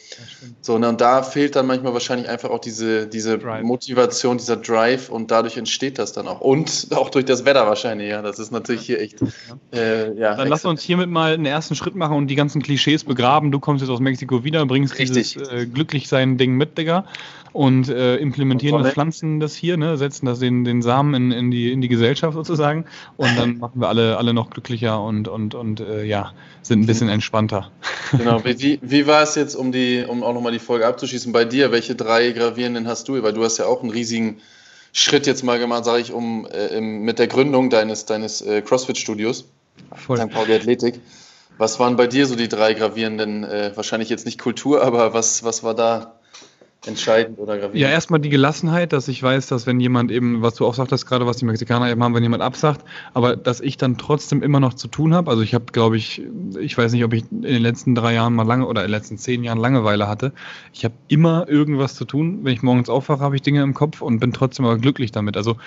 so, 0.61 0.77
ne, 0.77 0.89
und 0.89 1.01
da 1.01 1.21
fehlt 1.23 1.55
dann 1.55 1.67
manchmal 1.67 1.93
wahrscheinlich 1.93 2.29
einfach 2.29 2.49
auch 2.49 2.59
diese, 2.59 3.07
diese 3.07 3.37
Motivation, 3.61 4.32
dieser 4.41 4.57
Drive 4.57 5.09
und 5.09 5.31
dadurch 5.31 5.57
entsteht 5.57 5.99
das 5.99 6.13
dann 6.13 6.27
auch. 6.27 6.41
Und 6.41 6.87
auch 6.91 7.09
durch 7.09 7.25
das 7.25 7.45
Wetter 7.45 7.67
wahrscheinlich, 7.67 8.09
ja. 8.09 8.21
Das 8.21 8.39
ist 8.39 8.51
natürlich 8.51 8.85
hier 8.85 8.99
echt. 8.99 9.21
Äh, 9.73 10.13
ja, 10.17 10.35
dann 10.35 10.47
lass 10.47 10.65
uns 10.65 10.81
hiermit 10.81 11.09
mal 11.09 11.33
einen 11.33 11.45
ersten 11.45 11.75
Schritt 11.75 11.95
machen 11.95 12.17
und 12.17 12.27
die 12.27 12.35
ganzen 12.35 12.61
Klischees 12.61 13.03
begraben. 13.03 13.51
Du 13.51 13.59
kommst 13.59 13.81
jetzt 13.81 13.91
aus 13.91 13.99
Mexiko 13.99 14.43
wieder, 14.43 14.65
bringst 14.65 14.97
Richtig. 14.97 15.33
dieses 15.33 15.51
äh, 15.51 15.65
Glücklichsein-Ding 15.65 16.55
mit, 16.55 16.77
Digga 16.77 17.05
und 17.53 17.87
äh, 17.87 18.17
implementieren 18.17 18.81
und 18.81 18.87
Pflanzen 18.87 19.39
das 19.39 19.55
hier, 19.55 19.77
ne, 19.77 19.95
setzen 19.95 20.25
das 20.25 20.39
den, 20.39 20.63
den 20.63 20.81
Samen 20.81 21.13
in, 21.13 21.31
in, 21.31 21.51
die, 21.51 21.71
in 21.71 21.81
die 21.81 21.87
Gesellschaft 21.87 22.33
sozusagen 22.33 22.85
und 23.15 23.37
dann 23.37 23.57
machen 23.59 23.79
wir 23.79 23.87
alle, 23.87 24.17
alle 24.17 24.33
noch 24.33 24.49
glücklicher 24.49 25.01
und, 25.01 25.27
und, 25.27 25.53
und 25.53 25.79
äh, 25.79 26.03
ja, 26.03 26.33
sind 26.63 26.81
ein 26.81 26.85
bisschen 26.87 27.09
entspannter. 27.09 27.71
Genau, 28.11 28.43
wie, 28.43 28.79
wie 28.81 29.07
war 29.07 29.21
es 29.21 29.35
jetzt, 29.35 29.55
um, 29.55 29.71
die, 29.71 30.03
um 30.07 30.23
auch 30.23 30.33
nochmal 30.33 30.51
die 30.51 30.59
Folge 30.59 30.87
abzuschließen, 30.87 31.31
bei 31.31 31.45
dir? 31.45 31.71
Welche 31.71 31.95
drei 31.95 32.31
gravierenden 32.31 32.87
hast 32.87 33.07
du? 33.07 33.21
Weil 33.21 33.33
du 33.33 33.43
hast 33.43 33.59
ja 33.59 33.65
auch 33.65 33.81
einen 33.81 33.91
riesigen 33.91 34.22
Schritt 34.91 35.25
jetzt 35.25 35.43
mal 35.43 35.59
gemacht, 35.59 35.85
sage 35.85 36.01
ich, 36.01 36.11
um 36.11 36.47
äh, 36.51 36.79
mit 36.79 37.19
der 37.19 37.27
Gründung 37.27 37.69
deines, 37.69 38.05
deines 38.05 38.41
äh, 38.41 38.61
CrossFit-Studios, 38.61 39.45
St. 39.99 40.29
Pauli 40.29 40.53
Athletik. 40.53 40.99
Was 41.57 41.79
waren 41.79 41.95
bei 41.95 42.07
dir 42.07 42.25
so 42.25 42.35
die 42.35 42.47
drei 42.47 42.73
gravierenden, 42.73 43.43
äh, 43.43 43.71
wahrscheinlich 43.75 44.09
jetzt 44.09 44.25
nicht 44.25 44.39
Kultur, 44.39 44.83
aber 44.83 45.13
was, 45.13 45.43
was 45.43 45.63
war 45.63 45.73
da 45.75 46.19
entscheidend 46.85 47.39
oder 47.39 47.55
gravierend? 47.57 47.77
Ja, 47.77 47.89
erstmal 47.89 48.19
die 48.19 48.29
Gelassenheit, 48.29 48.93
dass 48.93 49.07
ich 49.07 49.21
weiß, 49.21 49.47
dass 49.47 49.65
wenn 49.65 49.79
jemand 49.79 50.11
eben, 50.11 50.41
was 50.41 50.55
du 50.55 50.65
auch 50.65 50.73
sagtest 50.73 51.07
gerade, 51.07 51.25
was 51.25 51.37
die 51.37 51.45
Mexikaner 51.45 51.89
eben 51.89 52.03
haben, 52.03 52.13
wenn 52.13 52.23
jemand 52.23 52.43
absagt, 52.43 52.85
aber 53.13 53.35
dass 53.35 53.61
ich 53.61 53.77
dann 53.77 53.97
trotzdem 53.97 54.43
immer 54.43 54.59
noch 54.59 54.73
zu 54.73 54.87
tun 54.87 55.13
habe. 55.13 55.29
Also 55.29 55.43
ich 55.43 55.53
habe, 55.53 55.65
glaube 55.71 55.97
ich, 55.97 56.21
ich 56.59 56.77
weiß 56.77 56.91
nicht, 56.93 57.03
ob 57.03 57.13
ich 57.13 57.23
in 57.31 57.41
den 57.41 57.61
letzten 57.61 57.95
drei 57.95 58.13
Jahren 58.13 58.33
mal 58.33 58.47
lange 58.47 58.67
oder 58.67 58.81
in 58.81 58.87
den 58.87 58.91
letzten 58.91 59.17
zehn 59.17 59.43
Jahren 59.43 59.59
Langeweile 59.59 60.07
hatte. 60.07 60.33
Ich 60.73 60.83
habe 60.85 60.95
immer 61.07 61.47
irgendwas 61.47 61.95
zu 61.95 62.05
tun. 62.05 62.39
Wenn 62.43 62.53
ich 62.53 62.63
morgens 62.63 62.89
aufwache, 62.89 63.21
habe 63.21 63.35
ich 63.35 63.41
Dinge 63.41 63.63
im 63.63 63.73
Kopf 63.73 64.01
und 64.01 64.19
bin 64.19 64.33
trotzdem 64.33 64.65
aber 64.65 64.77
glücklich 64.77 65.11
damit. 65.11 65.37
Also 65.37 65.57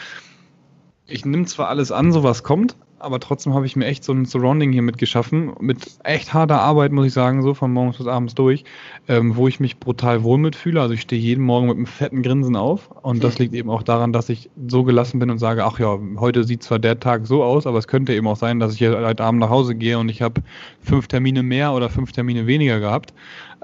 ich 1.07 1.25
nehme 1.25 1.47
zwar 1.47 1.69
alles 1.69 1.93
an, 1.93 2.13
so 2.13 2.23
was 2.23 2.43
kommt, 2.43 2.77
aber 2.99 3.21
trotzdem 3.21 3.55
habe 3.55 3.67
ich 3.67 3.77
mir 3.77 3.87
echt 3.87 4.05
so 4.05 4.13
ein 4.13 4.25
Surrounding 4.25 4.73
hier 4.73 4.83
mitgeschaffen, 4.83 5.53
mit 5.61 5.99
echt 6.05 6.33
harter 6.33 6.61
Arbeit, 6.61 6.93
muss 6.93 7.07
ich 7.07 7.13
sagen, 7.13 7.43
so 7.43 7.55
von 7.55 7.73
morgens 7.73 7.99
bis 7.99 8.07
abends 8.07 8.35
durch, 8.35 8.65
ähm, 9.09 9.37
wo 9.37 9.49
ich 9.49 9.61
mich 9.61 9.79
brutal 9.79 10.23
wohl 10.23 10.39
mitfühle. 10.39 10.81
Also 10.81 10.95
ich 10.95 11.03
stehe 11.03 11.21
jeden 11.21 11.45
Morgen 11.45 11.67
mit 11.69 11.77
einem 11.77 11.87
fetten 11.87 12.23
Grinsen 12.23 12.57
auf 12.57 12.91
und 13.03 13.23
das 13.23 13.39
liegt 13.39 13.55
eben 13.55 13.71
auch 13.71 13.83
daran, 13.83 14.13
dass 14.13 14.29
ich 14.29 14.51
so 14.67 14.85
gelassen 14.85 15.19
bin 15.19 15.31
und 15.31 15.39
sage, 15.39 15.65
ach 15.65 15.79
ja, 15.79 15.99
heute 16.17 16.45
sieht 16.45 16.63
zwar 16.63 16.79
der 16.79 16.99
Tag 16.99 17.27
so 17.27 17.45
aus, 17.45 17.67
aber 17.67 17.79
es 17.79 17.89
könnte 17.89 18.15
eben 18.15 18.27
auch 18.27 18.37
sein, 18.37 18.61
dass 18.61 18.75
ich 18.75 18.83
heute 18.83 19.25
Abend 19.25 19.41
nach 19.41 19.51
Hause 19.51 19.75
gehe 19.75 19.99
und 19.99 20.09
ich 20.09 20.23
habe 20.23 20.43
fünf 20.81 21.07
Termine 21.07 21.43
mehr 21.43 21.73
oder 21.73 21.91
fünf 21.91 22.13
Termine 22.13 22.47
weniger 22.47 22.81
gehabt. 22.81 23.13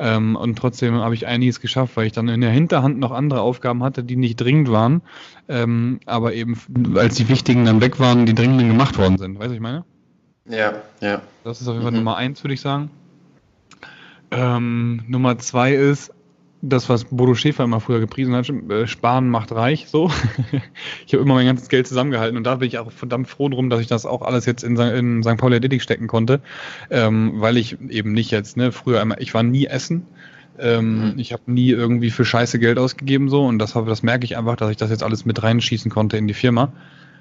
Ähm, 0.05 0.35
und 0.35 0.59
trotzdem 0.59 0.97
habe 0.97 1.15
ich 1.15 1.29
einiges 1.29 1.61
geschafft, 1.61 1.97
weil 1.97 2.07
ich 2.07 2.13
dann 2.13 2.27
in 2.27 2.41
der 2.41 2.51
Hinterhand 2.51 2.99
noch 2.99 3.13
andere 3.13 3.41
Aufgaben 3.41 3.85
hatte, 3.85 4.03
die 4.03 4.17
nicht 4.17 4.35
dringend 4.35 4.69
waren, 4.69 5.01
ähm, 5.49 6.01
aber 6.07 6.35
eben 6.35 6.59
als 6.97 7.15
die 7.15 7.29
wichtigen 7.29 7.65
dann 7.65 7.81
weg 7.81 8.01
waren, 8.01 8.27
die 8.27 8.35
dringenden 8.35 8.67
gemacht 8.67 8.99
worden 8.99 9.17
sind. 9.17 9.39
Weißt 9.39 9.51
du, 9.51 9.55
ich 9.55 9.61
meine? 9.61 9.85
Ja, 10.47 10.73
ja. 11.01 11.23
Das 11.45 11.61
ist 11.61 11.69
auf 11.69 11.75
jeden 11.75 11.85
Fall 11.85 11.93
mhm. 11.93 11.99
Nummer 11.99 12.17
eins, 12.17 12.43
würde 12.43 12.55
ich 12.55 12.61
sagen. 12.61 12.91
Ähm, 14.33 15.05
Nummer 15.07 15.39
zwei 15.39 15.73
ist, 15.73 16.13
das, 16.63 16.89
was 16.89 17.05
Bodo 17.07 17.35
Schäfer 17.35 17.65
immer 17.65 17.81
früher 17.81 18.01
gepriesen 18.01 18.35
hat, 18.35 18.49
äh, 18.49 18.87
Sparen 18.87 19.29
macht 19.29 19.53
reich, 19.53 19.89
so. 19.89 20.11
ich 21.07 21.13
habe 21.13 21.23
immer 21.23 21.35
mein 21.35 21.47
ganzes 21.47 21.69
Geld 21.69 21.87
zusammengehalten 21.89 22.37
und 22.37 22.45
da 22.45 22.57
bin 22.57 22.69
ich 22.69 22.79
auch 22.79 22.91
verdammt 22.93 23.29
froh 23.29 23.49
drum, 23.49 23.69
dass 23.69 23.81
ich 23.81 23.89
das 23.89 24.07
auch 24.07 24.23
alles 24.23 24.47
jetzt 24.47 24.63
in, 24.63 24.77
in 24.77 25.23
St. 25.23 25.37
Pauli 25.37 25.57
Athletik 25.57 25.83
stecken 25.83 26.07
konnte, 26.07 26.41
ähm, 26.91 27.33
weil 27.35 27.57
ich 27.57 27.79
eben 27.91 28.13
nicht 28.13 28.31
jetzt, 28.31 28.57
ne, 28.57 28.71
früher 28.71 29.03
immer, 29.03 29.21
ich 29.21 29.35
war 29.35 29.43
nie 29.43 29.67
essen, 29.67 30.07
ähm, 30.59 31.13
mhm. 31.13 31.19
Ich 31.19 31.33
habe 31.33 31.51
nie 31.51 31.71
irgendwie 31.71 32.11
für 32.11 32.25
Scheiße 32.25 32.59
Geld 32.59 32.79
ausgegeben 32.79 33.29
so 33.29 33.45
und 33.45 33.59
das, 33.59 33.73
das 33.73 34.03
merke 34.03 34.25
ich 34.25 34.37
einfach, 34.37 34.57
dass 34.57 34.71
ich 34.71 34.77
das 34.77 34.91
jetzt 34.91 35.03
alles 35.03 35.25
mit 35.25 35.43
reinschießen 35.43 35.91
konnte 35.91 36.17
in 36.19 36.29
die 36.29 36.35
Firma. 36.35 36.73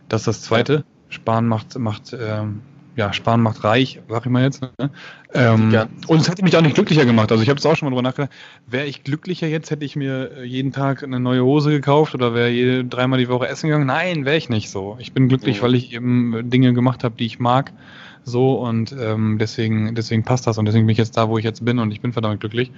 Das 0.10 0.22
ist 0.22 0.28
das 0.28 0.42
Zweite. 0.42 0.84
Sparen 1.10 1.48
macht, 1.48 1.78
macht 1.80 2.16
ähm, 2.20 2.62
ja, 2.96 3.14
Sparen 3.14 3.42
macht 3.42 3.64
reich, 3.64 4.02
sag 4.10 4.26
ich 4.26 4.32
mal 4.32 4.44
jetzt. 4.44 4.62
Ne? 4.62 4.92
Ähm, 5.34 5.74
und 6.08 6.20
es 6.20 6.30
hätte 6.30 6.44
mich 6.44 6.56
auch 6.58 6.62
nicht 6.62 6.76
glücklicher 6.76 7.06
gemacht. 7.06 7.32
Also 7.32 7.42
ich 7.42 7.50
habe 7.50 7.58
es 7.58 7.66
auch 7.66 7.76
schon 7.76 7.88
mal 7.88 7.92
drüber 7.92 8.02
nachgedacht. 8.02 8.32
Wäre 8.68 8.86
ich 8.86 9.04
glücklicher 9.04 9.48
jetzt, 9.48 9.72
hätte 9.72 9.86
ich 9.86 9.96
mir 9.96 10.32
äh, 10.38 10.44
jeden 10.44 10.72
Tag 10.72 11.04
eine 11.04 11.20
neue 11.20 11.44
Hose 11.44 11.72
gekauft 11.72 12.14
oder 12.16 12.34
wäre 12.34 12.50
jede 12.50 12.84
dreimal 12.84 13.20
die 13.20 13.30
Woche 13.30 13.48
essen 13.48 13.68
gegangen? 13.68 13.86
Nein, 13.86 14.26
wäre 14.26 14.38
ich 14.38 14.50
nicht 14.50 14.70
so. 14.70 14.98
Ich 15.00 15.14
bin 15.14 15.30
glücklich, 15.30 15.60
mhm. 15.60 15.64
weil 15.64 15.76
ich 15.76 15.94
eben 15.94 16.50
Dinge 16.50 16.74
gemacht 16.74 17.04
habe, 17.04 17.16
die 17.18 17.26
ich 17.26 17.40
mag. 17.40 17.72
So 18.24 18.60
und 18.60 18.96
ähm, 19.00 19.38
deswegen, 19.40 19.96
deswegen 19.96 20.24
passt 20.24 20.46
das 20.46 20.58
und 20.58 20.66
deswegen 20.66 20.86
bin 20.86 20.92
ich 20.92 21.00
jetzt 21.00 21.18
da, 21.18 21.30
wo 21.30 21.38
ich 21.38 21.44
jetzt 21.44 21.66
bin 21.66 21.80
und 21.80 21.92
ich 21.92 22.02
bin 22.02 22.14
verdammt 22.14 22.40
glücklich. 22.42 22.72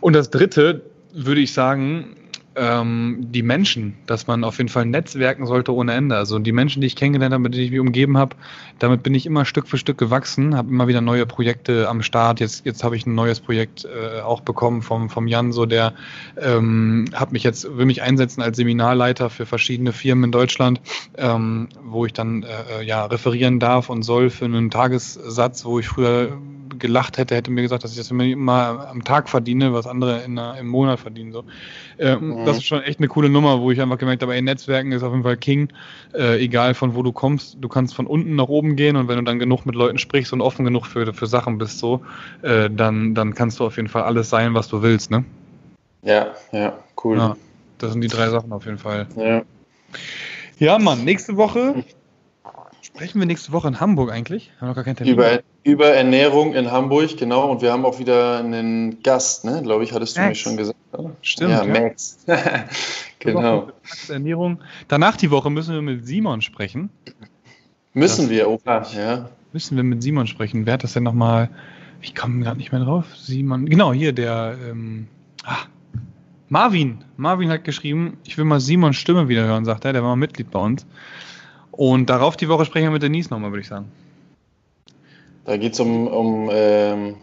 Und 0.00 0.14
das 0.14 0.30
dritte 0.30 0.82
würde 1.14 1.40
ich 1.40 1.52
sagen, 1.52 2.16
ähm, 2.56 3.28
die 3.30 3.42
Menschen, 3.42 3.96
dass 4.06 4.26
man 4.26 4.44
auf 4.44 4.58
jeden 4.58 4.68
Fall 4.68 4.86
netzwerken 4.86 5.46
sollte 5.46 5.74
ohne 5.74 5.94
Ende. 5.94 6.16
Also 6.16 6.38
die 6.38 6.52
Menschen, 6.52 6.80
die 6.80 6.86
ich 6.86 6.96
kennengelernt 6.96 7.32
habe, 7.32 7.42
mit 7.42 7.54
denen 7.54 7.64
ich 7.64 7.70
mich 7.70 7.80
umgeben 7.80 8.18
habe, 8.18 8.36
damit 8.78 9.02
bin 9.02 9.14
ich 9.14 9.26
immer 9.26 9.44
Stück 9.44 9.68
für 9.68 9.78
Stück 9.78 9.98
gewachsen, 9.98 10.56
habe 10.56 10.68
immer 10.68 10.88
wieder 10.88 11.00
neue 11.00 11.26
Projekte 11.26 11.88
am 11.88 12.02
Start. 12.02 12.40
Jetzt, 12.40 12.66
jetzt 12.66 12.84
habe 12.84 12.96
ich 12.96 13.06
ein 13.06 13.14
neues 13.14 13.40
Projekt 13.40 13.84
äh, 13.84 14.20
auch 14.20 14.40
bekommen 14.40 14.82
vom, 14.82 15.08
vom 15.08 15.26
Jan, 15.26 15.52
so 15.52 15.66
der 15.66 15.94
ähm, 16.40 17.06
hat 17.14 17.32
mich 17.32 17.42
jetzt, 17.42 17.76
will 17.76 17.86
mich 17.86 18.02
einsetzen 18.02 18.42
als 18.42 18.56
Seminarleiter 18.56 19.30
für 19.30 19.46
verschiedene 19.46 19.92
Firmen 19.92 20.24
in 20.24 20.32
Deutschland, 20.32 20.80
ähm, 21.16 21.68
wo 21.82 22.06
ich 22.06 22.12
dann 22.12 22.42
äh, 22.42 22.80
äh 22.80 22.84
ja 22.84 23.04
referieren 23.06 23.60
darf 23.60 23.88
und 23.90 24.02
soll 24.02 24.30
für 24.30 24.44
einen 24.44 24.70
Tagessatz, 24.70 25.64
wo 25.64 25.78
ich 25.78 25.88
früher 25.88 26.36
gelacht 26.82 27.16
hätte, 27.16 27.34
hätte 27.34 27.50
mir 27.50 27.62
gesagt, 27.62 27.84
dass 27.84 27.92
ich 27.92 27.96
das 27.96 28.10
immer 28.10 28.88
am 28.90 29.02
Tag 29.04 29.30
verdiene, 29.30 29.72
was 29.72 29.86
andere 29.86 30.22
in, 30.24 30.36
im 30.36 30.66
Monat 30.66 31.00
verdienen. 31.00 31.32
So. 31.32 31.44
Äh, 31.96 32.16
mhm. 32.16 32.44
Das 32.44 32.58
ist 32.58 32.66
schon 32.66 32.82
echt 32.82 32.98
eine 32.98 33.08
coole 33.08 33.30
Nummer, 33.30 33.60
wo 33.60 33.70
ich 33.70 33.80
einfach 33.80 33.96
gemerkt 33.96 34.20
habe, 34.22 34.34
ey, 34.34 34.42
Netzwerken 34.42 34.92
ist 34.92 35.02
auf 35.02 35.12
jeden 35.12 35.22
Fall 35.22 35.38
King. 35.38 35.68
Äh, 36.12 36.44
egal 36.44 36.74
von 36.74 36.94
wo 36.94 37.02
du 37.02 37.12
kommst, 37.12 37.56
du 37.60 37.68
kannst 37.68 37.94
von 37.94 38.06
unten 38.06 38.34
nach 38.34 38.48
oben 38.48 38.76
gehen 38.76 38.96
und 38.96 39.08
wenn 39.08 39.16
du 39.16 39.22
dann 39.22 39.38
genug 39.38 39.64
mit 39.64 39.74
Leuten 39.74 39.96
sprichst 39.96 40.32
und 40.32 40.42
offen 40.42 40.64
genug 40.64 40.84
für, 40.86 41.14
für 41.14 41.26
Sachen 41.26 41.56
bist, 41.56 41.78
so, 41.78 42.02
äh, 42.42 42.68
dann, 42.68 43.14
dann 43.14 43.34
kannst 43.34 43.60
du 43.60 43.64
auf 43.64 43.76
jeden 43.76 43.88
Fall 43.88 44.02
alles 44.02 44.28
sein, 44.28 44.52
was 44.52 44.68
du 44.68 44.82
willst, 44.82 45.10
ne? 45.10 45.24
Ja, 46.02 46.32
ja, 46.50 46.76
cool. 47.02 47.16
Ja, 47.16 47.36
das 47.78 47.92
sind 47.92 48.00
die 48.02 48.08
drei 48.08 48.28
Sachen 48.28 48.52
auf 48.52 48.66
jeden 48.66 48.78
Fall. 48.78 49.06
Ja. 49.16 49.42
Ja, 50.58 50.78
Mann, 50.78 51.04
nächste 51.04 51.36
Woche 51.36 51.84
Sprechen 52.82 53.20
wir 53.20 53.26
nächste 53.26 53.52
Woche 53.52 53.68
in 53.68 53.80
Hamburg 53.80 54.10
eigentlich? 54.10 54.50
Haben 54.60 54.68
wir 54.68 54.74
gar 54.74 54.84
keinen 54.84 54.96
Termin. 54.96 55.14
Über, 55.14 55.40
über 55.64 55.88
Ernährung 55.88 56.54
in 56.54 56.70
Hamburg, 56.70 57.16
genau. 57.16 57.50
Und 57.50 57.62
wir 57.62 57.72
haben 57.72 57.84
auch 57.84 57.98
wieder 57.98 58.38
einen 58.38 59.02
Gast, 59.02 59.44
ne? 59.44 59.62
glaube 59.62 59.84
ich, 59.84 59.92
hattest 59.92 60.16
du 60.16 60.20
Max. 60.20 60.30
mir 60.30 60.34
schon 60.34 60.56
gesagt. 60.56 60.78
Oder? 60.92 61.12
Stimmt. 61.22 61.50
Ja, 61.50 61.64
ja. 61.64 61.80
Max. 61.80 62.18
genau. 63.18 63.68
Ernährung. 64.08 64.60
Danach 64.88 65.16
die 65.16 65.30
Woche 65.30 65.50
müssen 65.50 65.74
wir 65.74 65.82
mit 65.82 66.06
Simon 66.06 66.42
sprechen. 66.42 66.90
Müssen 67.94 68.22
das, 68.22 68.30
wir, 68.30 68.48
Opa, 68.48 68.86
ja. 68.96 69.28
Müssen 69.52 69.76
wir 69.76 69.84
mit 69.84 70.02
Simon 70.02 70.26
sprechen. 70.26 70.66
Wer 70.66 70.74
hat 70.74 70.84
das 70.84 70.94
denn 70.94 71.04
nochmal? 71.04 71.50
Ich 72.00 72.14
komme 72.14 72.42
gerade 72.42 72.56
nicht 72.56 72.72
mehr 72.72 72.80
drauf. 72.80 73.04
Simon. 73.16 73.66
Genau, 73.66 73.92
hier, 73.92 74.12
der. 74.12 74.56
Ähm, 74.68 75.06
ah, 75.44 75.66
Marvin. 76.48 77.04
Marvin 77.16 77.50
hat 77.50 77.64
geschrieben, 77.64 78.18
ich 78.24 78.36
will 78.36 78.44
mal 78.44 78.60
Simons 78.60 78.96
Stimme 78.96 79.28
wieder 79.28 79.44
hören, 79.44 79.64
sagt 79.64 79.84
er. 79.84 79.92
Der 79.92 80.02
war 80.02 80.10
mal 80.10 80.16
Mitglied 80.16 80.50
bei 80.50 80.58
uns. 80.58 80.86
Und 81.70 82.10
darauf 82.10 82.36
die 82.36 82.48
Woche 82.48 82.64
sprechen 82.64 82.86
wir 82.86 82.90
mit 82.90 83.02
Denise 83.02 83.30
nochmal, 83.30 83.52
würde 83.52 83.62
ich 83.62 83.68
sagen. 83.68 83.86
Da 85.44 85.56
geht 85.56 85.72
es 85.72 85.80
um, 85.80 86.06
um 86.06 86.50
ähm, 86.52 87.16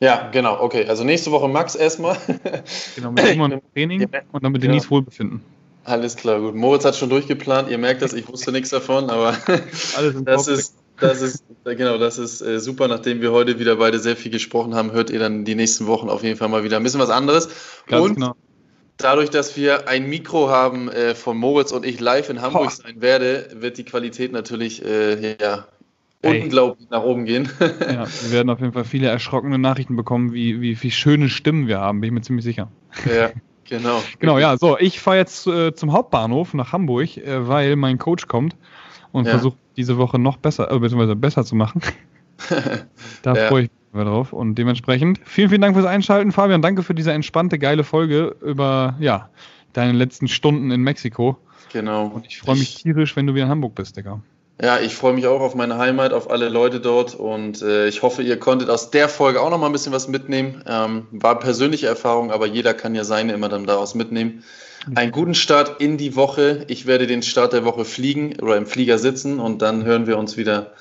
ja, 0.00 0.30
genau, 0.32 0.60
okay. 0.60 0.86
Also 0.86 1.04
nächste 1.04 1.30
Woche 1.30 1.48
Max 1.48 1.74
erstmal. 1.74 2.16
Genau, 2.96 3.12
mit 3.12 3.24
Simon 3.24 3.52
im 3.52 3.60
Training 3.72 4.08
und 4.32 4.42
dann 4.42 4.52
mit 4.52 4.62
Denise 4.62 4.84
ja. 4.84 4.90
Wohlbefinden. 4.90 5.42
Alles 5.84 6.16
klar, 6.16 6.40
gut. 6.40 6.54
Moritz 6.54 6.84
hat 6.84 6.96
schon 6.96 7.08
durchgeplant, 7.08 7.68
ihr 7.68 7.78
merkt 7.78 8.02
das, 8.02 8.12
ich 8.12 8.28
wusste 8.28 8.52
nichts 8.52 8.70
davon, 8.70 9.10
aber 9.10 9.36
das 10.24 10.48
ist 10.48 10.74
Das 11.00 11.20
ist, 11.20 11.44
genau, 11.64 11.98
das 11.98 12.18
ist 12.18 12.40
äh, 12.40 12.60
super. 12.60 12.88
Nachdem 12.88 13.20
wir 13.20 13.32
heute 13.32 13.58
wieder 13.58 13.76
beide 13.76 13.98
sehr 13.98 14.16
viel 14.16 14.30
gesprochen 14.30 14.74
haben, 14.74 14.92
hört 14.92 15.10
ihr 15.10 15.18
dann 15.18 15.44
die 15.44 15.54
nächsten 15.54 15.86
Wochen 15.86 16.08
auf 16.08 16.22
jeden 16.22 16.36
Fall 16.36 16.48
mal 16.48 16.64
wieder 16.64 16.76
ein 16.76 16.82
bisschen 16.82 17.00
was 17.00 17.10
anderes. 17.10 17.48
Ganz 17.86 18.04
und 18.04 18.14
genau. 18.14 18.34
dadurch, 18.96 19.30
dass 19.30 19.56
wir 19.56 19.88
ein 19.88 20.08
Mikro 20.08 20.48
haben 20.48 20.88
äh, 20.88 21.14
von 21.14 21.36
Moritz 21.36 21.72
und 21.72 21.84
ich 21.84 22.00
live 22.00 22.28
in 22.30 22.40
Hamburg 22.40 22.64
Boah. 22.64 22.70
sein 22.70 23.00
werde, 23.00 23.48
wird 23.54 23.78
die 23.78 23.84
Qualität 23.84 24.32
natürlich 24.32 24.84
äh, 24.84 25.36
ja, 25.40 25.66
unglaublich 26.22 26.88
nach 26.90 27.02
oben 27.02 27.24
gehen. 27.24 27.48
ja, 27.60 28.06
wir 28.06 28.30
werden 28.30 28.50
auf 28.50 28.60
jeden 28.60 28.72
Fall 28.72 28.84
viele 28.84 29.08
erschrockene 29.08 29.58
Nachrichten 29.58 29.96
bekommen, 29.96 30.32
wie, 30.32 30.60
wie, 30.60 30.80
wie 30.82 30.90
schöne 30.90 31.28
Stimmen 31.28 31.66
wir 31.66 31.80
haben, 31.80 32.00
bin 32.00 32.08
ich 32.08 32.14
mir 32.14 32.22
ziemlich 32.22 32.44
sicher. 32.44 32.68
Ja, 33.12 33.30
genau. 33.68 34.02
genau, 34.18 34.38
ja, 34.38 34.56
so, 34.56 34.78
ich 34.78 35.00
fahre 35.00 35.16
jetzt 35.18 35.46
äh, 35.46 35.74
zum 35.74 35.92
Hauptbahnhof 35.92 36.54
nach 36.54 36.72
Hamburg, 36.72 37.16
äh, 37.16 37.48
weil 37.48 37.76
mein 37.76 37.98
Coach 37.98 38.28
kommt 38.28 38.56
und 39.10 39.26
ja. 39.26 39.32
versucht 39.32 39.56
diese 39.76 39.98
Woche 39.98 40.18
noch 40.18 40.36
besser, 40.36 40.70
äh, 40.70 40.78
beziehungsweise 40.78 41.16
besser 41.16 41.44
zu 41.44 41.54
machen. 41.54 41.82
da 43.22 43.34
ja. 43.34 43.48
freue 43.48 43.64
ich 43.64 43.70
mich 43.92 44.04
drauf. 44.04 44.32
Und 44.32 44.54
dementsprechend 44.56 45.20
vielen, 45.24 45.48
vielen 45.48 45.60
Dank 45.60 45.76
fürs 45.76 45.86
Einschalten, 45.86 46.32
Fabian. 46.32 46.62
Danke 46.62 46.82
für 46.82 46.94
diese 46.94 47.12
entspannte, 47.12 47.58
geile 47.58 47.84
Folge 47.84 48.36
über 48.42 48.96
ja, 49.00 49.28
deine 49.72 49.92
letzten 49.92 50.28
Stunden 50.28 50.70
in 50.70 50.82
Mexiko. 50.82 51.38
Genau. 51.72 52.06
Und 52.06 52.26
ich 52.26 52.38
freue 52.38 52.56
mich 52.56 52.74
tierisch, 52.74 53.16
wenn 53.16 53.26
du 53.26 53.34
wieder 53.34 53.44
in 53.44 53.50
Hamburg 53.50 53.74
bist, 53.74 53.96
Digga. 53.96 54.20
Ja, 54.62 54.78
ich 54.78 54.94
freue 54.94 55.12
mich 55.12 55.26
auch 55.26 55.40
auf 55.40 55.56
meine 55.56 55.76
Heimat, 55.76 56.12
auf 56.12 56.30
alle 56.30 56.48
Leute 56.48 56.78
dort 56.78 57.16
und 57.16 57.62
äh, 57.62 57.88
ich 57.88 58.02
hoffe, 58.02 58.22
ihr 58.22 58.38
konntet 58.38 58.70
aus 58.70 58.92
der 58.92 59.08
Folge 59.08 59.40
auch 59.40 59.50
noch 59.50 59.58
mal 59.58 59.66
ein 59.66 59.72
bisschen 59.72 59.92
was 59.92 60.06
mitnehmen. 60.06 60.62
Ähm, 60.68 61.08
war 61.10 61.40
persönliche 61.40 61.88
Erfahrung, 61.88 62.30
aber 62.30 62.46
jeder 62.46 62.72
kann 62.72 62.94
ja 62.94 63.02
seine 63.02 63.32
immer 63.32 63.48
dann 63.48 63.66
daraus 63.66 63.96
mitnehmen. 63.96 64.44
Einen 64.94 65.10
guten 65.10 65.34
Start 65.34 65.80
in 65.80 65.96
die 65.96 66.14
Woche. 66.14 66.64
Ich 66.68 66.86
werde 66.86 67.08
den 67.08 67.22
Start 67.22 67.52
der 67.52 67.64
Woche 67.64 67.84
fliegen 67.84 68.38
oder 68.40 68.56
im 68.56 68.66
Flieger 68.66 68.98
sitzen 68.98 69.40
und 69.40 69.62
dann 69.62 69.84
hören 69.84 70.06
wir 70.06 70.16
uns 70.16 70.36
wieder 70.36 70.72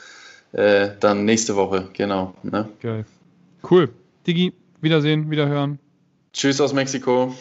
äh, 0.52 0.90
dann 1.00 1.26
nächste 1.26 1.56
Woche. 1.56 1.88
Genau. 1.94 2.36
Ne? 2.44 2.70
Geil. 2.82 3.06
Cool. 3.68 3.90
Digi, 4.28 4.54
Wiedersehen, 4.82 5.32
Wiederhören. 5.32 5.80
Tschüss 6.34 6.62
aus 6.62 6.74
Mexiko. 6.74 7.34